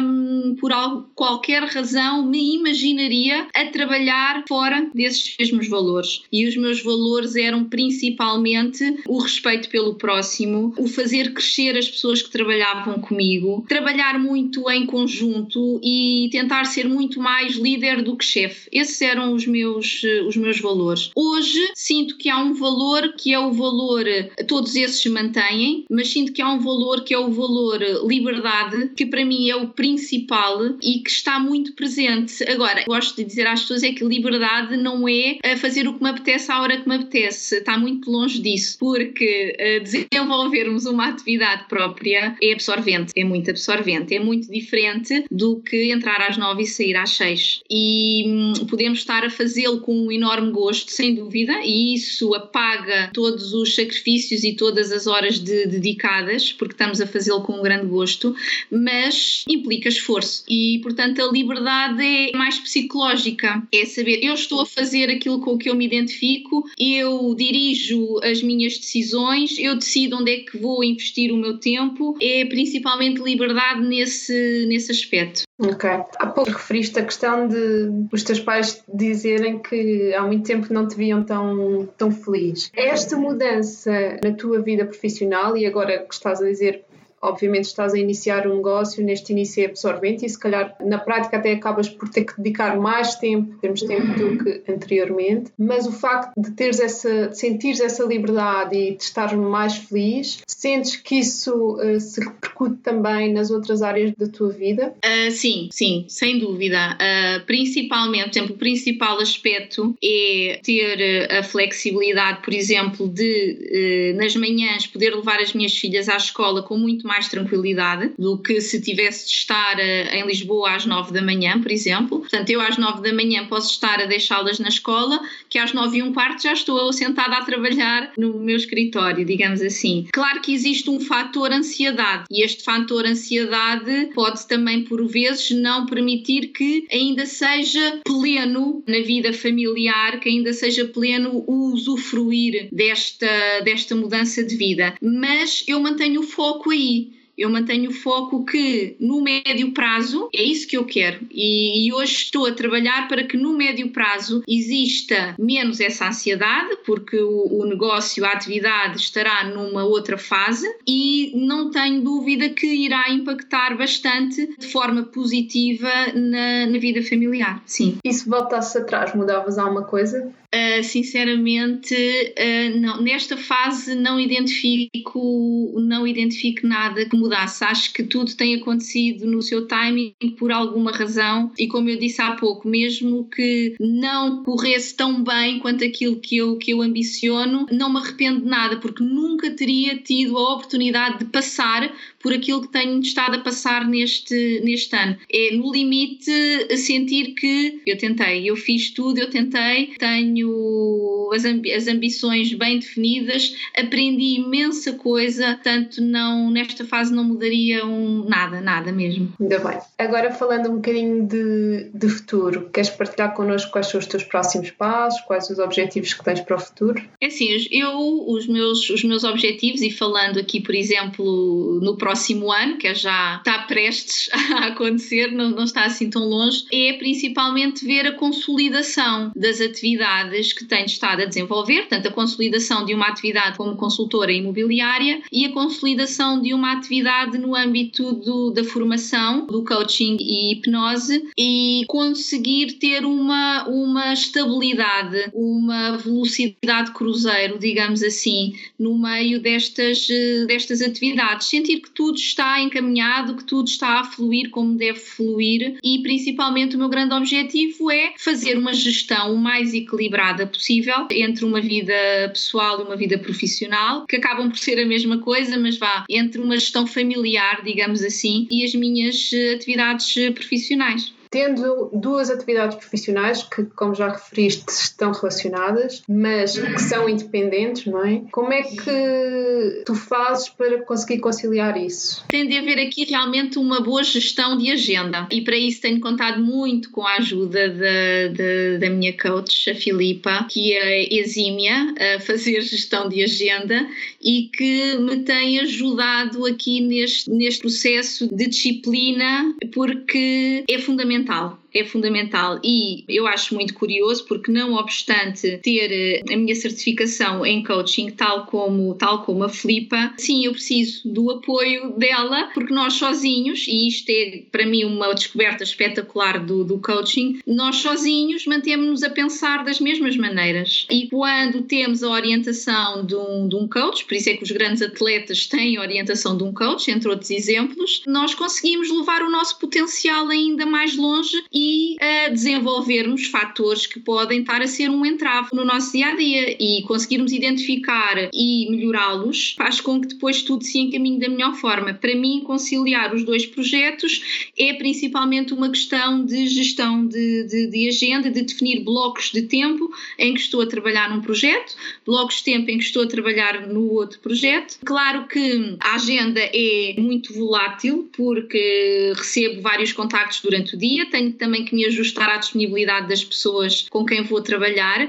um, 0.00 0.56
por 0.58 0.72
algo, 0.72 1.10
qualquer 1.14 1.64
razão, 1.64 2.26
me 2.26 2.56
imaginaria 2.56 3.46
a 3.54 3.66
trabalhar 3.66 4.44
fora 4.48 4.90
desses 4.94 5.36
mesmos 5.38 5.68
valores 5.68 5.81
valores. 5.82 6.22
E 6.32 6.46
os 6.46 6.56
meus 6.56 6.82
valores 6.82 7.36
eram 7.36 7.64
principalmente 7.64 9.02
o 9.06 9.18
respeito 9.18 9.68
pelo 9.68 9.94
próximo, 9.94 10.72
o 10.78 10.86
fazer 10.86 11.32
crescer 11.32 11.76
as 11.76 11.88
pessoas 11.88 12.22
que 12.22 12.30
trabalhavam 12.30 13.00
comigo, 13.00 13.64
trabalhar 13.68 14.18
muito 14.18 14.70
em 14.70 14.86
conjunto 14.86 15.80
e 15.82 16.28
tentar 16.30 16.64
ser 16.64 16.88
muito 16.88 17.20
mais 17.20 17.56
líder 17.56 18.02
do 18.02 18.16
que 18.16 18.24
chefe. 18.24 18.68
Esses 18.72 19.00
eram 19.02 19.32
os 19.34 19.46
meus, 19.46 20.02
os 20.26 20.36
meus 20.36 20.60
valores. 20.60 21.10
Hoje 21.14 21.60
sinto 21.74 22.16
que 22.16 22.28
há 22.28 22.38
um 22.38 22.54
valor 22.54 23.14
que 23.16 23.32
é 23.32 23.38
o 23.38 23.52
valor, 23.52 24.04
todos 24.46 24.76
esses 24.76 25.04
mantêm, 25.06 25.84
mas 25.90 26.08
sinto 26.08 26.32
que 26.32 26.42
há 26.42 26.48
um 26.48 26.60
valor 26.60 27.04
que 27.04 27.14
é 27.14 27.18
o 27.18 27.30
valor 27.30 27.80
liberdade, 28.06 28.90
que 28.96 29.06
para 29.06 29.24
mim 29.24 29.48
é 29.48 29.56
o 29.56 29.68
principal 29.68 30.76
e 30.82 31.00
que 31.00 31.10
está 31.10 31.38
muito 31.38 31.72
presente. 31.72 32.42
Agora, 32.50 32.84
gosto 32.86 33.16
de 33.16 33.24
dizer 33.24 33.46
às 33.46 33.62
pessoas 33.62 33.82
é 33.82 33.92
que 33.92 34.04
liberdade 34.04 34.76
não 34.76 35.08
é 35.08 35.38
fazer 35.56 35.71
fazer 35.72 35.88
o 35.88 35.94
que 35.94 36.02
me 36.02 36.10
apetece 36.10 36.52
à 36.52 36.60
hora 36.60 36.76
que 36.76 36.86
me 36.86 36.96
apetece. 36.96 37.56
Está 37.56 37.78
muito 37.78 38.10
longe 38.10 38.38
disso, 38.40 38.76
porque 38.78 39.56
uh, 39.58 39.82
desenvolvermos 39.82 40.84
uma 40.84 41.08
atividade 41.08 41.64
própria 41.66 42.36
é 42.42 42.52
absorvente, 42.52 43.12
é 43.16 43.24
muito 43.24 43.50
absorvente, 43.50 44.14
é 44.14 44.20
muito 44.20 44.52
diferente 44.52 45.24
do 45.30 45.60
que 45.60 45.90
entrar 45.90 46.20
às 46.20 46.36
nove 46.36 46.64
e 46.64 46.66
sair 46.66 46.94
às 46.94 47.10
seis. 47.10 47.62
E 47.70 48.24
hum, 48.26 48.52
podemos 48.68 48.98
estar 48.98 49.24
a 49.24 49.30
fazê-lo 49.30 49.80
com 49.80 49.94
um 49.94 50.12
enorme 50.12 50.52
gosto, 50.52 50.90
sem 50.90 51.14
dúvida, 51.14 51.54
e 51.64 51.94
isso 51.94 52.34
apaga 52.34 53.10
todos 53.14 53.54
os 53.54 53.74
sacrifícios 53.74 54.44
e 54.44 54.52
todas 54.52 54.92
as 54.92 55.06
horas 55.06 55.38
de, 55.38 55.66
dedicadas, 55.66 56.52
porque 56.52 56.74
estamos 56.74 57.00
a 57.00 57.06
fazê-lo 57.06 57.42
com 57.42 57.54
um 57.54 57.62
grande 57.62 57.86
gosto, 57.86 58.36
mas 58.70 59.42
implica 59.48 59.88
esforço. 59.88 60.44
E, 60.46 60.80
portanto, 60.82 61.22
a 61.22 61.32
liberdade 61.32 62.02
é 62.04 62.36
mais 62.36 62.58
psicológica, 62.58 63.62
é 63.72 63.86
saber 63.86 64.22
eu 64.22 64.34
estou 64.34 64.60
a 64.60 64.66
fazer 64.66 65.08
aquilo 65.08 65.40
com 65.40 65.56
que 65.62 65.70
eu 65.70 65.74
me 65.74 65.86
identifico, 65.86 66.64
eu 66.78 67.34
dirijo 67.34 68.18
as 68.22 68.42
minhas 68.42 68.78
decisões, 68.78 69.58
eu 69.58 69.76
decido 69.76 70.16
onde 70.16 70.32
é 70.32 70.36
que 70.38 70.58
vou 70.58 70.82
investir 70.82 71.32
o 71.32 71.36
meu 71.36 71.58
tempo, 71.58 72.16
é 72.20 72.44
principalmente 72.44 73.22
liberdade 73.22 73.80
nesse, 73.80 74.66
nesse 74.68 74.92
aspecto. 74.92 75.42
Ok. 75.58 75.88
Há 75.90 76.26
pouco 76.26 76.50
referiste 76.50 76.98
a 76.98 77.04
questão 77.04 77.46
de 77.46 78.06
os 78.12 78.22
teus 78.24 78.40
pais 78.40 78.82
dizerem 78.92 79.60
que 79.60 80.12
há 80.14 80.22
muito 80.22 80.44
tempo 80.44 80.72
não 80.72 80.88
te 80.88 80.96
viam 80.96 81.22
tão, 81.22 81.88
tão 81.96 82.10
feliz. 82.10 82.70
Esta 82.74 83.16
mudança 83.16 84.18
na 84.22 84.32
tua 84.32 84.60
vida 84.60 84.84
profissional, 84.84 85.56
e 85.56 85.64
agora 85.64 85.98
que 85.98 86.14
estás 86.14 86.40
a 86.40 86.46
dizer 86.46 86.84
obviamente 87.22 87.64
estás 87.64 87.94
a 87.94 87.98
iniciar 87.98 88.46
um 88.46 88.56
negócio, 88.56 89.04
neste 89.04 89.32
início 89.32 89.62
é 89.62 89.66
absorvente 89.66 90.26
e 90.26 90.28
se 90.28 90.38
calhar 90.38 90.76
na 90.80 90.98
prática 90.98 91.36
até 91.36 91.52
acabas 91.52 91.88
por 91.88 92.08
ter 92.08 92.24
que 92.24 92.36
dedicar 92.36 92.78
mais 92.78 93.14
tempo, 93.14 93.56
temos 93.60 93.82
tempo 93.82 94.06
do 94.18 94.42
que 94.42 94.62
anteriormente, 94.70 95.52
mas 95.56 95.86
o 95.86 95.92
facto 95.92 96.32
de 96.36 96.50
teres 96.50 96.80
essa, 96.80 97.28
de 97.28 97.38
sentires 97.38 97.80
essa 97.80 98.04
liberdade 98.04 98.76
e 98.76 98.96
de 98.96 99.02
estar 99.02 99.36
mais 99.36 99.76
feliz, 99.76 100.40
sentes 100.46 100.96
que 100.96 101.20
isso 101.20 101.76
uh, 101.76 102.00
se 102.00 102.20
repercute 102.20 102.76
também 102.78 103.32
nas 103.32 103.50
outras 103.50 103.82
áreas 103.82 104.12
da 104.16 104.26
tua 104.26 104.50
vida? 104.50 104.94
Uh, 105.04 105.30
sim, 105.30 105.68
sim, 105.70 106.04
sem 106.08 106.38
dúvida. 106.38 106.96
Uh, 106.96 107.46
principalmente, 107.46 108.40
por 108.42 108.52
o 108.52 108.58
principal 108.58 109.20
aspecto 109.20 109.94
é 110.02 110.58
ter 110.62 111.28
a 111.30 111.42
flexibilidade, 111.42 112.42
por 112.42 112.52
exemplo, 112.52 113.08
de 113.08 114.14
nas 114.16 114.34
manhãs 114.36 114.86
poder 114.86 115.14
levar 115.14 115.38
as 115.40 115.52
minhas 115.52 115.76
filhas 115.76 116.08
à 116.08 116.16
escola 116.16 116.62
com 116.62 116.76
muito 116.76 117.06
mais 117.06 117.11
tranquilidade 117.20 118.12
do 118.18 118.38
que 118.38 118.60
se 118.60 118.80
tivesse 118.80 119.26
de 119.26 119.32
estar 119.32 119.76
uh, 119.76 120.14
em 120.14 120.26
Lisboa 120.26 120.74
às 120.74 120.86
9 120.86 121.12
da 121.12 121.22
manhã, 121.22 121.60
por 121.60 121.70
exemplo. 121.70 122.20
Portanto, 122.20 122.50
eu 122.50 122.60
às 122.60 122.76
9 122.76 123.02
da 123.02 123.12
manhã 123.14 123.46
posso 123.46 123.70
estar 123.70 124.00
a 124.00 124.06
deixá-las 124.06 124.58
na 124.58 124.68
escola, 124.68 125.20
que 125.48 125.58
às 125.58 125.72
9 125.72 125.98
e 125.98 126.02
um 126.02 126.12
quarto 126.12 126.42
já 126.42 126.52
estou 126.52 126.92
sentada 126.92 127.36
a 127.36 127.44
trabalhar 127.44 128.12
no 128.16 128.38
meu 128.38 128.56
escritório, 128.56 129.24
digamos 129.24 129.60
assim. 129.60 130.06
Claro 130.12 130.40
que 130.40 130.52
existe 130.52 130.88
um 130.90 131.00
fator 131.00 131.52
ansiedade 131.52 132.24
e 132.30 132.44
este 132.44 132.62
fator 132.62 133.04
ansiedade 133.04 134.10
pode 134.14 134.46
também, 134.46 134.84
por 134.84 135.06
vezes, 135.06 135.50
não 135.50 135.86
permitir 135.86 136.48
que 136.48 136.86
ainda 136.90 137.26
seja 137.26 138.00
pleno 138.04 138.82
na 138.86 139.00
vida 139.00 139.32
familiar, 139.32 140.20
que 140.20 140.28
ainda 140.28 140.52
seja 140.52 140.84
pleno 140.86 141.44
o 141.46 141.72
usufruir 141.72 142.68
desta, 142.72 143.60
desta 143.64 143.94
mudança 143.94 144.42
de 144.44 144.56
vida. 144.56 144.94
Mas 145.00 145.64
eu 145.66 145.80
mantenho 145.80 146.20
o 146.20 146.26
foco 146.26 146.70
aí 146.70 147.01
eu 147.36 147.50
mantenho 147.50 147.90
o 147.90 147.94
foco 147.94 148.44
que 148.44 148.96
no 149.00 149.22
médio 149.22 149.72
prazo 149.72 150.28
é 150.34 150.42
isso 150.42 150.66
que 150.68 150.76
eu 150.76 150.84
quero 150.84 151.20
e, 151.30 151.86
e, 151.86 151.92
hoje 151.92 152.14
estou 152.14 152.46
a 152.46 152.52
trabalhar 152.52 153.08
para 153.08 153.24
que 153.24 153.36
no 153.36 153.52
médio 153.52 153.88
prazo 153.90 154.42
exista 154.46 155.34
menos 155.38 155.80
essa 155.80 156.08
ansiedade 156.08 156.76
porque 156.84 157.18
o, 157.18 157.60
o 157.60 157.64
negócio, 157.64 158.24
a 158.24 158.32
atividade 158.32 158.98
estará 158.98 159.44
numa 159.44 159.84
outra 159.84 160.18
fase 160.18 160.68
e 160.86 161.32
não 161.34 161.70
tenho 161.70 162.02
dúvida 162.02 162.50
que 162.50 162.66
irá 162.66 163.10
impactar 163.10 163.76
bastante 163.76 164.54
de 164.58 164.66
forma 164.68 165.04
positiva 165.04 165.90
na, 166.14 166.66
na 166.66 166.78
vida 166.78 167.02
familiar, 167.02 167.62
sim. 167.66 167.98
E 168.04 168.12
se 168.12 168.28
voltasse 168.28 168.78
atrás, 168.78 169.14
mudavas 169.14 169.58
alguma 169.58 169.84
coisa? 169.84 170.32
Uh, 170.54 170.84
sinceramente, 170.84 171.94
uh, 171.94 172.78
não, 172.78 173.00
nesta 173.00 173.38
fase 173.38 173.94
não 173.94 174.20
identifico, 174.20 175.72
não 175.76 176.06
identifico 176.06 176.66
nada 176.66 177.06
que 177.06 177.16
mudasse. 177.16 177.64
Acho 177.64 177.90
que 177.92 178.02
tudo 178.02 178.36
tem 178.36 178.56
acontecido 178.56 179.26
no 179.26 179.40
seu 179.40 179.66
timing 179.66 180.12
por 180.38 180.52
alguma 180.52 180.92
razão 180.92 181.50
e 181.58 181.66
como 181.66 181.88
eu 181.88 181.98
disse 181.98 182.20
há 182.20 182.32
pouco, 182.32 182.68
mesmo 182.68 183.24
que 183.30 183.74
não 183.80 184.42
corresse 184.42 184.94
tão 184.94 185.24
bem 185.24 185.58
quanto 185.58 185.84
aquilo 185.84 186.16
que 186.16 186.36
eu, 186.36 186.58
que 186.58 186.72
eu 186.72 186.82
ambiciono, 186.82 187.66
não 187.72 187.90
me 187.90 188.00
arrependo 188.00 188.42
de 188.42 188.46
nada 188.46 188.76
porque 188.76 189.02
nunca 189.02 189.50
teria 189.52 189.96
tido 189.96 190.36
a 190.36 190.52
oportunidade 190.54 191.20
de 191.20 191.24
passar 191.26 191.90
por 192.22 192.32
aquilo 192.32 192.62
que 192.62 192.68
tenho 192.68 193.00
estado 193.00 193.36
a 193.36 193.40
passar 193.40 193.86
neste, 193.86 194.60
neste 194.64 194.94
ano. 194.96 195.16
É, 195.30 195.54
no 195.54 195.72
limite, 195.72 196.32
sentir 196.76 197.34
que 197.34 197.82
eu 197.86 197.98
tentei, 197.98 198.48
eu 198.48 198.56
fiz 198.56 198.90
tudo, 198.90 199.18
eu 199.18 199.28
tentei, 199.28 199.94
tenho 199.98 201.30
as, 201.34 201.44
ambi 201.44 201.72
as 201.72 201.88
ambições 201.88 202.52
bem 202.54 202.78
definidas, 202.78 203.54
aprendi 203.76 204.36
imensa 204.36 204.92
coisa, 204.92 205.58
tanto 205.62 206.00
não, 206.00 206.50
nesta 206.50 206.84
fase 206.84 207.12
não 207.12 207.24
mudaria 207.24 207.84
um, 207.84 208.24
nada, 208.28 208.60
nada 208.60 208.92
mesmo. 208.92 209.32
Ainda 209.40 209.58
bem. 209.58 209.78
Agora 209.98 210.30
falando 210.32 210.70
um 210.70 210.76
bocadinho 210.76 211.26
de, 211.26 211.90
de 211.92 212.08
futuro, 212.08 212.70
queres 212.72 212.90
partilhar 212.90 213.34
connosco 213.34 213.72
quais 213.72 213.88
são 213.88 213.98
os 213.98 214.06
teus 214.06 214.22
próximos 214.22 214.70
passos, 214.70 215.20
quais 215.22 215.50
os 215.50 215.58
objetivos 215.58 216.14
que 216.14 216.24
tens 216.24 216.40
para 216.40 216.56
o 216.56 216.60
futuro? 216.60 217.02
É 217.20 217.26
assim, 217.26 217.48
eu, 217.70 218.24
os 218.28 218.46
meus, 218.46 218.88
os 218.90 219.02
meus 219.02 219.24
objetivos, 219.24 219.82
e 219.82 219.90
falando 219.90 220.38
aqui, 220.38 220.60
por 220.60 220.74
exemplo, 220.74 221.80
no 221.82 221.96
próximo 221.96 222.11
próximo 222.12 222.52
ano, 222.52 222.76
que 222.76 222.88
é 222.88 222.94
já 222.94 223.36
está 223.36 223.60
prestes 223.60 224.28
a 224.52 224.66
acontecer, 224.66 225.32
não, 225.32 225.50
não 225.50 225.64
está 225.64 225.84
assim 225.84 226.10
tão 226.10 226.24
longe, 226.28 226.64
é 226.70 226.92
principalmente 226.94 227.86
ver 227.86 228.06
a 228.06 228.12
consolidação 228.12 229.32
das 229.34 229.60
atividades 229.60 230.52
que 230.52 230.64
tenho 230.66 230.84
estado 230.84 231.22
a 231.22 231.24
desenvolver, 231.24 231.80
portanto, 231.80 232.08
a 232.08 232.12
consolidação 232.12 232.84
de 232.84 232.94
uma 232.94 233.06
atividade 233.06 233.56
como 233.56 233.76
consultora 233.76 234.30
imobiliária 234.30 235.22
e 235.32 235.46
a 235.46 235.52
consolidação 235.52 236.40
de 236.40 236.52
uma 236.52 236.72
atividade 236.72 237.38
no 237.38 237.56
âmbito 237.56 238.12
do, 238.12 238.50
da 238.50 238.62
formação, 238.62 239.46
do 239.46 239.64
coaching 239.64 240.18
e 240.20 240.52
hipnose 240.52 241.30
e 241.38 241.84
conseguir 241.88 242.72
ter 242.74 243.06
uma, 243.06 243.66
uma 243.68 244.12
estabilidade, 244.12 245.30
uma 245.32 245.96
velocidade 245.96 246.92
cruzeiro, 246.92 247.58
digamos 247.58 248.02
assim, 248.02 248.52
no 248.78 248.98
meio 248.98 249.40
destas, 249.40 250.06
destas 250.46 250.82
atividades. 250.82 251.46
Sentir 251.46 251.80
que 251.80 251.90
tudo 252.02 252.18
está 252.18 252.60
encaminhado, 252.60 253.36
que 253.36 253.44
tudo 253.44 253.68
está 253.68 254.00
a 254.00 254.04
fluir 254.04 254.50
como 254.50 254.74
deve 254.74 254.98
fluir 254.98 255.78
e 255.84 256.02
principalmente 256.02 256.74
o 256.74 256.78
meu 256.80 256.88
grande 256.88 257.14
objetivo 257.14 257.92
é 257.92 258.14
fazer 258.18 258.58
uma 258.58 258.74
gestão 258.74 259.32
o 259.32 259.38
mais 259.38 259.72
equilibrada 259.72 260.44
possível 260.44 261.06
entre 261.12 261.44
uma 261.44 261.60
vida 261.60 261.94
pessoal 262.28 262.80
e 262.80 262.82
uma 262.82 262.96
vida 262.96 263.16
profissional, 263.18 264.04
que 264.04 264.16
acabam 264.16 264.50
por 264.50 264.58
ser 264.58 264.80
a 264.80 264.84
mesma 264.84 265.18
coisa, 265.18 265.56
mas 265.56 265.78
vá 265.78 266.04
entre 266.10 266.40
uma 266.40 266.58
gestão 266.58 266.88
familiar, 266.88 267.62
digamos 267.62 268.02
assim, 268.02 268.48
e 268.50 268.64
as 268.64 268.74
minhas 268.74 269.30
atividades 269.54 270.12
profissionais 270.34 271.12
tendo 271.32 271.88
duas 271.94 272.28
atividades 272.28 272.76
profissionais 272.76 273.42
que, 273.42 273.64
como 273.64 273.94
já 273.94 274.10
referiste, 274.10 274.70
estão 274.70 275.12
relacionadas, 275.12 276.02
mas 276.06 276.58
que 276.58 276.78
são 276.78 277.08
independentes, 277.08 277.86
não 277.86 278.04
é? 278.04 278.22
Como 278.30 278.52
é 278.52 278.62
que 278.62 279.82
tu 279.86 279.94
fazes 279.94 280.50
para 280.50 280.82
conseguir 280.82 281.20
conciliar 281.20 281.78
isso? 281.78 282.22
Tem 282.28 282.46
de 282.46 282.58
haver 282.58 282.78
aqui 282.78 283.06
realmente 283.06 283.58
uma 283.58 283.80
boa 283.80 284.04
gestão 284.04 284.58
de 284.58 284.70
agenda 284.70 285.26
e 285.32 285.40
para 285.40 285.56
isso 285.56 285.80
tenho 285.80 286.00
contado 286.00 286.42
muito 286.42 286.90
com 286.90 287.06
a 287.06 287.16
ajuda 287.16 287.70
da, 287.70 288.28
da, 288.28 288.78
da 288.78 288.90
minha 288.90 289.16
coach, 289.16 289.70
a 289.70 289.74
Filipa, 289.74 290.46
que 290.50 290.74
é 290.74 291.14
exímia 291.14 291.94
a 291.98 292.20
fazer 292.20 292.60
gestão 292.60 293.08
de 293.08 293.24
agenda 293.24 293.88
e 294.22 294.48
que 294.52 294.96
me 294.98 295.18
tem 295.18 295.58
ajudado 295.60 296.46
aqui 296.46 296.80
neste, 296.80 297.30
neste 297.30 297.60
processo 297.60 298.26
de 298.34 298.46
disciplina 298.46 299.54
porque 299.72 300.64
é 300.68 300.78
fundamental 300.78 301.61
é 301.74 301.84
fundamental 301.84 302.60
e 302.62 303.04
eu 303.08 303.26
acho 303.26 303.54
muito 303.54 303.74
curioso 303.74 304.24
porque 304.26 304.50
não 304.50 304.74
obstante 304.74 305.58
ter 305.58 305.90
eh, 305.90 306.22
a 306.32 306.36
minha 306.36 306.54
certificação 306.54 307.44
em 307.44 307.62
coaching 307.62 308.10
tal 308.10 308.46
como 308.46 308.94
tal 308.94 309.22
como 309.24 309.44
a 309.44 309.48
Flipa, 309.48 310.12
sim, 310.16 310.44
eu 310.46 310.52
preciso 310.52 311.08
do 311.08 311.30
apoio 311.30 311.92
dela 311.96 312.50
porque 312.54 312.72
nós 312.72 312.94
sozinhos 312.94 313.66
e 313.66 313.88
isto 313.88 314.10
é 314.10 314.42
para 314.50 314.66
mim 314.66 314.84
uma 314.84 315.14
descoberta 315.14 315.64
espetacular 315.64 316.44
do, 316.44 316.64
do 316.64 316.78
coaching, 316.78 317.40
nós 317.46 317.76
sozinhos 317.76 318.46
mantemos-nos 318.46 319.02
a 319.02 319.10
pensar 319.10 319.64
das 319.64 319.80
mesmas 319.80 320.16
maneiras. 320.16 320.86
E 320.90 321.08
quando 321.08 321.62
temos 321.62 322.02
a 322.02 322.10
orientação 322.10 323.04
de 323.04 323.14
um, 323.14 323.48
de 323.48 323.56
um 323.56 323.68
coach, 323.68 324.04
por 324.04 324.14
isso 324.14 324.30
é 324.30 324.34
que 324.34 324.42
os 324.42 324.50
grandes 324.50 324.82
atletas 324.82 325.46
têm 325.46 325.76
a 325.76 325.80
orientação 325.80 326.36
de 326.36 326.44
um 326.44 326.52
coach, 326.52 326.90
entre 326.90 327.08
outros 327.08 327.30
exemplos, 327.30 328.02
nós 328.06 328.34
conseguimos 328.34 328.90
levar 328.90 329.22
o 329.22 329.30
nosso 329.30 329.58
potencial 329.58 330.28
ainda 330.28 330.66
mais 330.66 330.96
longe 330.96 331.42
e 331.52 331.61
e 331.62 331.96
a 332.00 332.28
desenvolvermos 332.28 333.26
fatores 333.26 333.86
que 333.86 334.00
podem 334.00 334.40
estar 334.40 334.60
a 334.60 334.66
ser 334.66 334.90
um 334.90 335.06
entrave 335.06 335.50
no 335.52 335.64
nosso 335.64 335.92
dia 335.92 336.08
a 336.08 336.16
dia 336.16 336.56
e 336.60 336.82
conseguirmos 336.82 337.30
identificar 337.30 338.30
e 338.34 338.66
melhorá-los 338.68 339.54
faz 339.56 339.80
com 339.80 340.00
que 340.00 340.08
depois 340.08 340.42
tudo 340.42 340.64
se 340.64 340.78
encaminhe 340.78 341.20
da 341.20 341.28
melhor 341.28 341.54
forma. 341.54 341.94
Para 341.94 342.16
mim, 342.16 342.42
conciliar 342.44 343.14
os 343.14 343.24
dois 343.24 343.46
projetos 343.46 344.50
é 344.58 344.72
principalmente 344.74 345.54
uma 345.54 345.68
questão 345.68 346.24
de 346.24 346.48
gestão 346.48 347.06
de, 347.06 347.44
de, 347.44 347.66
de 347.68 347.88
agenda, 347.88 348.28
de 348.28 348.42
definir 348.42 348.82
blocos 348.82 349.30
de 349.30 349.42
tempo 349.42 349.88
em 350.18 350.34
que 350.34 350.40
estou 350.40 350.62
a 350.62 350.66
trabalhar 350.66 351.10
num 351.10 351.20
projeto, 351.20 351.76
blocos 352.04 352.38
de 352.38 352.44
tempo 352.44 352.70
em 352.70 352.78
que 352.78 352.84
estou 352.84 353.04
a 353.04 353.06
trabalhar 353.06 353.68
no 353.68 353.88
outro 353.92 354.18
projeto. 354.18 354.78
Claro 354.84 355.28
que 355.28 355.76
a 355.78 355.94
agenda 355.94 356.40
é 356.40 356.94
muito 356.98 357.32
volátil 357.32 358.10
porque 358.16 359.12
recebo 359.14 359.60
vários 359.60 359.92
contactos 359.92 360.40
durante 360.40 360.74
o 360.74 360.78
dia, 360.78 361.06
tenho 361.06 361.32
também 361.32 361.51
também 361.52 361.66
que 361.66 361.74
me 361.74 361.84
ajustar 361.84 362.30
à 362.30 362.38
disponibilidade 362.38 363.08
das 363.08 363.22
pessoas 363.22 363.86
com 363.90 364.06
quem 364.06 364.22
vou 364.22 364.40
trabalhar 364.40 365.06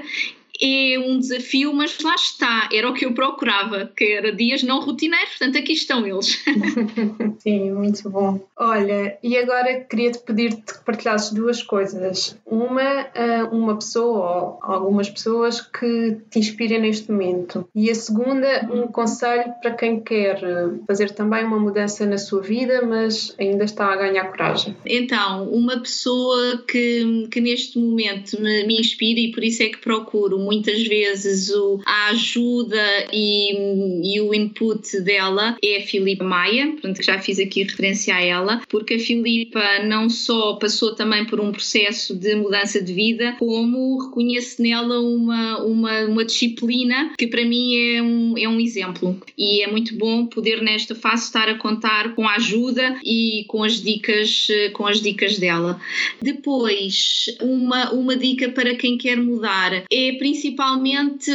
é 0.60 0.98
um 0.98 1.18
desafio, 1.18 1.72
mas 1.72 1.98
lá 2.02 2.14
está, 2.14 2.68
era 2.72 2.88
o 2.88 2.94
que 2.94 3.04
eu 3.04 3.12
procurava, 3.12 3.90
que 3.96 4.04
era 4.04 4.32
dias 4.32 4.62
não 4.62 4.80
rotineiros, 4.80 5.30
portanto 5.30 5.58
aqui 5.58 5.72
estão 5.72 6.06
eles. 6.06 6.42
Sim, 7.38 7.72
muito 7.72 8.08
bom. 8.08 8.40
Olha, 8.56 9.18
e 9.22 9.36
agora 9.36 9.80
queria-te 9.80 10.18
pedir-te 10.20 10.74
que 10.74 10.84
partilhasses 10.84 11.32
duas 11.32 11.62
coisas. 11.62 12.38
Uma, 12.46 13.06
uma 13.50 13.74
pessoa 13.76 14.14
ou 14.14 14.58
algumas 14.62 15.08
pessoas 15.10 15.60
que 15.60 16.18
te 16.30 16.38
inspirem 16.38 16.80
neste 16.80 17.10
momento. 17.10 17.68
E 17.74 17.90
a 17.90 17.94
segunda, 17.94 18.68
um 18.72 18.86
conselho 18.86 19.52
para 19.60 19.72
quem 19.72 20.00
quer 20.00 20.40
fazer 20.86 21.10
também 21.12 21.44
uma 21.44 21.58
mudança 21.58 22.06
na 22.06 22.18
sua 22.18 22.40
vida, 22.40 22.82
mas 22.82 23.34
ainda 23.38 23.64
está 23.64 23.92
a 23.92 23.96
ganhar 23.96 24.30
coragem. 24.30 24.76
Então, 24.84 25.48
uma 25.50 25.80
pessoa 25.80 26.64
que, 26.68 27.28
que 27.30 27.40
neste 27.40 27.78
momento 27.78 28.40
me, 28.40 28.66
me 28.66 28.80
inspira 28.80 29.20
e 29.20 29.32
por 29.32 29.42
isso 29.42 29.62
é 29.62 29.68
que 29.68 29.78
procuro 29.78 30.43
muitas 30.44 30.86
vezes 30.86 31.50
o, 31.50 31.80
a 31.84 32.10
ajuda 32.10 32.82
e, 33.12 34.14
e 34.14 34.20
o 34.20 34.34
input 34.34 35.00
dela 35.00 35.56
é 35.62 35.78
a 35.78 35.82
Filipa 35.82 36.24
Maia, 36.24 36.72
portanto 36.72 37.02
já 37.02 37.18
fiz 37.18 37.38
aqui 37.38 37.62
referência 37.62 38.14
a 38.14 38.20
ela, 38.20 38.62
porque 38.68 38.94
a 38.94 38.98
Filipa 38.98 39.62
não 39.84 40.08
só 40.08 40.54
passou 40.54 40.94
também 40.94 41.24
por 41.24 41.40
um 41.40 41.52
processo 41.52 42.14
de 42.14 42.34
mudança 42.34 42.80
de 42.80 42.92
vida, 42.92 43.34
como 43.38 43.98
reconheço 43.98 44.62
nela 44.62 45.00
uma, 45.00 45.62
uma, 45.64 46.00
uma 46.04 46.24
disciplina 46.24 47.12
que 47.18 47.26
para 47.26 47.44
mim 47.44 47.76
é 47.76 48.02
um, 48.02 48.38
é 48.38 48.48
um 48.48 48.60
exemplo 48.60 49.18
e 49.36 49.62
é 49.62 49.70
muito 49.70 49.94
bom 49.96 50.26
poder 50.26 50.62
nesta 50.62 50.94
fase 50.94 51.24
estar 51.24 51.48
a 51.48 51.54
contar 51.56 52.14
com 52.14 52.26
a 52.26 52.36
ajuda 52.36 52.98
e 53.04 53.44
com 53.48 53.62
as 53.62 53.80
dicas, 53.80 54.48
com 54.72 54.86
as 54.86 55.00
dicas 55.00 55.38
dela. 55.38 55.80
Depois, 56.20 57.26
uma, 57.40 57.92
uma 57.92 58.16
dica 58.16 58.48
para 58.48 58.74
quem 58.74 58.96
quer 58.96 59.16
mudar 59.16 59.84
é 59.90 60.12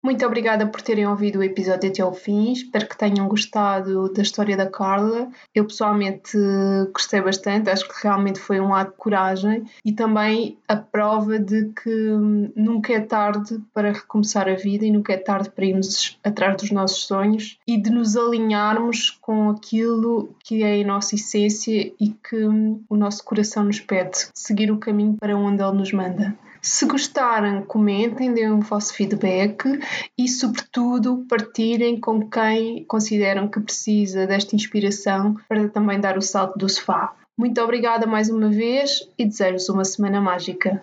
Muito 0.06 0.24
obrigada 0.24 0.64
por 0.68 0.80
terem 0.82 1.04
ouvido 1.04 1.40
o 1.40 1.42
episódio 1.42 1.90
até 1.90 2.00
ao 2.00 2.14
fim. 2.14 2.52
Espero 2.52 2.88
que 2.88 2.96
tenham 2.96 3.26
gostado 3.26 4.08
da 4.12 4.22
história 4.22 4.56
da 4.56 4.70
Carla. 4.70 5.28
Eu 5.52 5.64
pessoalmente 5.64 6.38
gostei 6.92 7.20
bastante, 7.20 7.70
acho 7.70 7.88
que 7.88 8.04
realmente 8.04 8.38
foi 8.38 8.60
um 8.60 8.72
ato 8.72 8.92
de 8.92 8.98
coragem 8.98 9.64
e 9.84 9.92
também 9.92 10.58
a 10.68 10.76
prova 10.76 11.40
de 11.40 11.72
que 11.82 11.90
nunca 12.54 12.92
é 12.92 13.00
tarde 13.00 13.60
para 13.74 13.90
recomeçar 13.90 14.48
a 14.48 14.54
vida 14.54 14.86
e 14.86 14.92
nunca 14.92 15.12
é 15.12 15.16
tarde 15.16 15.50
para 15.50 15.66
irmos 15.66 16.16
atrás 16.22 16.56
dos 16.56 16.70
nossos 16.70 17.04
sonhos 17.04 17.58
e 17.66 17.76
de 17.76 17.90
nos 17.90 18.16
alinharmos 18.16 19.10
com 19.10 19.50
aquilo 19.50 20.36
que 20.38 20.62
é 20.62 20.82
a 20.82 20.86
nossa 20.86 21.16
essência 21.16 21.92
e 21.98 22.10
que 22.10 22.44
o 22.88 22.96
nosso 22.96 23.24
coração 23.24 23.64
nos 23.64 23.80
pede, 23.80 24.28
seguir 24.32 24.70
o 24.70 24.78
caminho 24.78 25.16
para 25.18 25.36
onde 25.36 25.60
ele 25.60 25.78
nos 25.78 25.90
manda. 25.90 26.38
Se 26.66 26.84
gostarem, 26.84 27.62
comentem, 27.62 28.34
deem 28.34 28.50
o 28.50 28.60
vosso 28.60 28.92
feedback 28.92 29.78
e, 30.18 30.28
sobretudo, 30.28 31.24
partilhem 31.28 32.00
com 32.00 32.28
quem 32.28 32.84
consideram 32.86 33.46
que 33.46 33.60
precisa 33.60 34.26
desta 34.26 34.56
inspiração 34.56 35.36
para 35.48 35.68
também 35.68 36.00
dar 36.00 36.18
o 36.18 36.22
salto 36.22 36.58
do 36.58 36.68
sofá. 36.68 37.14
Muito 37.38 37.60
obrigada 37.60 38.04
mais 38.04 38.28
uma 38.28 38.48
vez 38.48 39.08
e 39.16 39.24
desejo-vos 39.24 39.68
uma 39.68 39.84
semana 39.84 40.20
mágica. 40.20 40.82